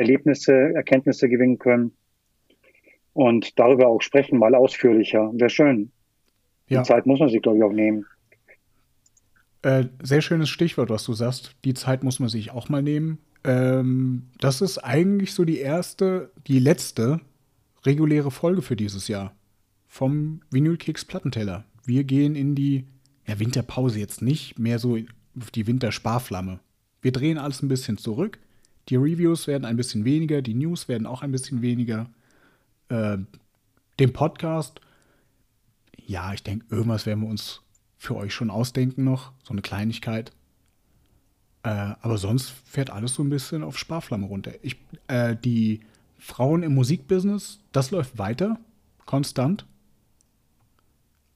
[0.00, 1.92] Erlebnisse, Erkenntnisse gewinnen können
[3.12, 5.30] und darüber auch sprechen, mal ausführlicher.
[5.34, 5.92] Wäre schön.
[6.68, 6.80] Ja.
[6.80, 8.06] Die Zeit muss man sich, glaube ich, auch nehmen.
[9.62, 11.54] Äh, sehr schönes Stichwort, was du sagst.
[11.64, 13.18] Die Zeit muss man sich auch mal nehmen.
[13.44, 17.20] Ähm, das ist eigentlich so die erste, die letzte
[17.84, 19.34] reguläre Folge für dieses Jahr
[19.86, 21.64] vom Vinyl Kicks Plattenteller.
[21.84, 22.86] wir gehen in die
[23.26, 24.96] ja, Winterpause jetzt nicht, mehr so
[25.38, 26.60] auf die Wintersparflamme.
[27.02, 28.38] Wir drehen alles ein bisschen zurück.
[28.90, 32.10] Die Reviews werden ein bisschen weniger, die News werden auch ein bisschen weniger.
[32.88, 33.18] Äh,
[34.00, 34.80] den Podcast,
[35.96, 37.62] ja, ich denke, irgendwas werden wir uns
[37.96, 39.32] für euch schon ausdenken noch.
[39.44, 40.32] So eine Kleinigkeit.
[41.62, 41.68] Äh,
[42.00, 44.52] aber sonst fährt alles so ein bisschen auf Sparflamme runter.
[44.62, 44.76] Ich,
[45.06, 45.80] äh, die
[46.18, 48.58] Frauen im Musikbusiness, das läuft weiter,
[49.06, 49.66] konstant.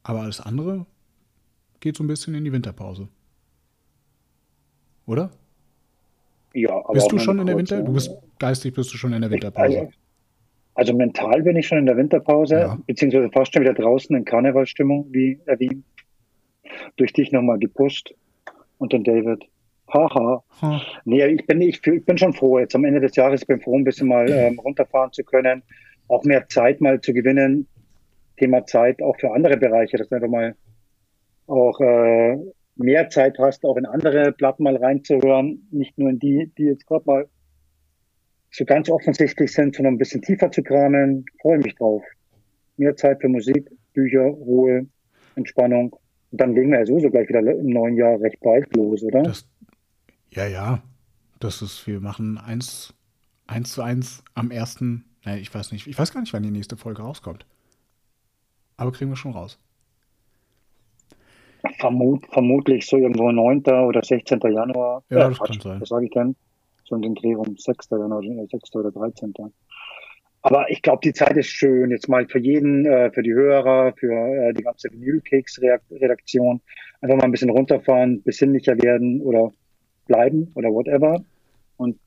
[0.02, 0.86] Aber alles andere
[1.78, 3.08] geht so ein bisschen in die Winterpause.
[5.06, 5.30] Oder?
[6.54, 7.82] Ja, aber bist du schon in der Winter?
[7.82, 9.88] Du bist geistig bist du schon in der Also, Winterpause.
[10.74, 12.78] also mental bin ich schon in der Winterpause, Ja.
[12.86, 15.84] beziehungsweise fast schon wieder draußen in Karnevalstimmung, wie erwähnt.
[16.96, 18.14] Durch dich nochmal gepusht.
[18.78, 19.44] Und den David.
[19.92, 20.42] Haha.
[20.62, 22.58] Ha, Nee, ich bin, ich, ich bin schon froh.
[22.58, 25.62] Jetzt am Ende des Jahres bin ich froh, ein bisschen mal ähm, runterfahren zu können.
[26.08, 27.66] Auch mehr Zeit mal zu gewinnen.
[28.36, 30.54] Thema Zeit auch für andere Bereiche, dass du einfach mal
[31.46, 32.36] auch äh,
[32.76, 35.66] mehr Zeit hast, auch in andere Platten mal reinzuhören.
[35.70, 37.28] Nicht nur in die, die jetzt gerade mal
[38.50, 41.24] so ganz offensichtlich sind, sondern ein bisschen tiefer zu kramen.
[41.40, 42.02] Freue mich drauf.
[42.76, 44.86] Mehr Zeit für Musik, Bücher, Ruhe,
[45.36, 45.92] Entspannung.
[46.30, 49.22] Und dann legen wir ja sowieso gleich wieder im neuen Jahr recht bald los, oder?
[49.22, 49.46] das,
[50.30, 50.82] ja, ja.
[51.40, 52.94] Das ist, wir machen eins,
[53.46, 55.04] eins zu eins am ersten.
[55.24, 55.86] Nein, ich weiß nicht.
[55.86, 57.46] Ich weiß gar nicht, wann die nächste Folge rauskommt.
[58.76, 59.58] Aber kriegen wir schon raus.
[61.84, 63.60] Vermut, vermutlich so irgendwo 9.
[63.86, 64.40] oder 16.
[64.40, 65.02] Januar.
[65.10, 65.80] Ja, das kann sein.
[65.82, 66.34] Was sage ich denn?
[66.84, 67.90] So in den Dreh rum 6.
[67.90, 68.74] Januar, äh, 6.
[68.76, 69.34] oder 13.
[70.40, 71.90] Aber ich glaube, die Zeit ist schön.
[71.90, 76.62] Jetzt mal für jeden, äh, für die Hörer, für äh, die ganze Vinylkeks-Redaktion.
[77.02, 79.52] Einfach mal ein bisschen runterfahren, besinnlicher werden oder
[80.06, 81.22] bleiben oder whatever.
[81.76, 81.98] Und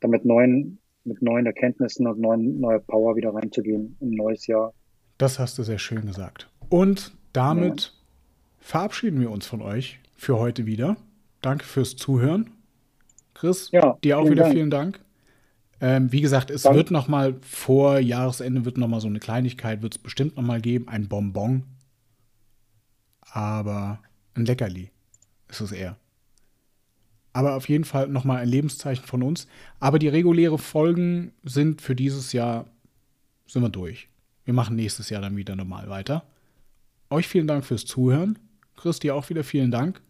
[0.00, 4.74] dann mit neuen, mit neuen Erkenntnissen und neuen, neuer Power wieder reinzugehen im neues Jahr.
[5.16, 6.50] Das hast du sehr schön gesagt.
[6.68, 7.94] Und damit
[8.64, 10.96] verabschieden wir uns von euch für heute wieder.
[11.42, 12.50] Danke fürs Zuhören.
[13.34, 14.54] Chris, Ja, dir auch wieder Dank.
[14.54, 15.00] vielen Dank.
[15.80, 16.76] Ähm, wie gesagt, es Dank.
[16.76, 20.42] wird noch mal vor Jahresende wird noch mal so eine Kleinigkeit, wird es bestimmt noch
[20.42, 21.64] mal geben, ein Bonbon.
[23.20, 23.98] Aber
[24.34, 24.90] ein Leckerli
[25.48, 25.96] ist es eher.
[27.32, 29.48] Aber auf jeden Fall noch mal ein Lebenszeichen von uns.
[29.80, 32.66] Aber die reguläre Folgen sind für dieses Jahr
[33.46, 34.08] sind wir durch.
[34.44, 36.24] Wir machen nächstes Jahr dann wieder normal weiter.
[37.10, 38.38] Euch vielen Dank fürs Zuhören.
[38.76, 40.00] Chris, dir auch wieder vielen Dank.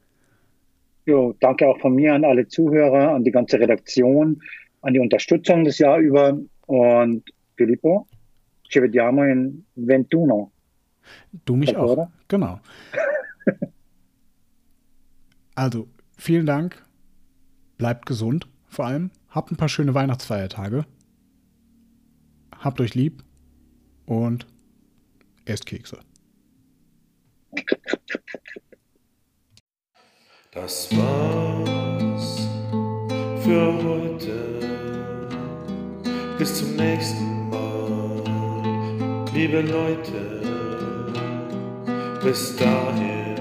[1.07, 4.43] Jo, danke auch von mir an alle Zuhörer, an die ganze Redaktion,
[4.81, 6.39] an die Unterstützung das Jahr über.
[6.67, 7.25] Und
[7.57, 8.07] Filippo,
[8.71, 10.51] ci vediamo in 21.
[11.45, 11.93] Du mich auch.
[11.93, 12.11] Oder?
[12.29, 12.61] Genau.
[15.57, 15.87] Also,
[16.17, 16.85] vielen Dank.
[17.79, 19.11] Bleibt gesund, vor allem.
[19.31, 20.85] Habt ein paar schöne Weihnachtsfeiertage.
[22.59, 23.23] Habt euch lieb
[24.07, 24.47] und
[25.45, 26.01] esst Kekse.
[30.55, 32.49] Das war's
[33.43, 34.39] für heute.
[36.39, 38.23] Bis zum nächsten Mal,
[39.35, 40.43] liebe Leute.
[42.23, 43.35] Bis dahin,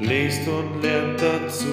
[0.00, 1.66] lest und lernt dazu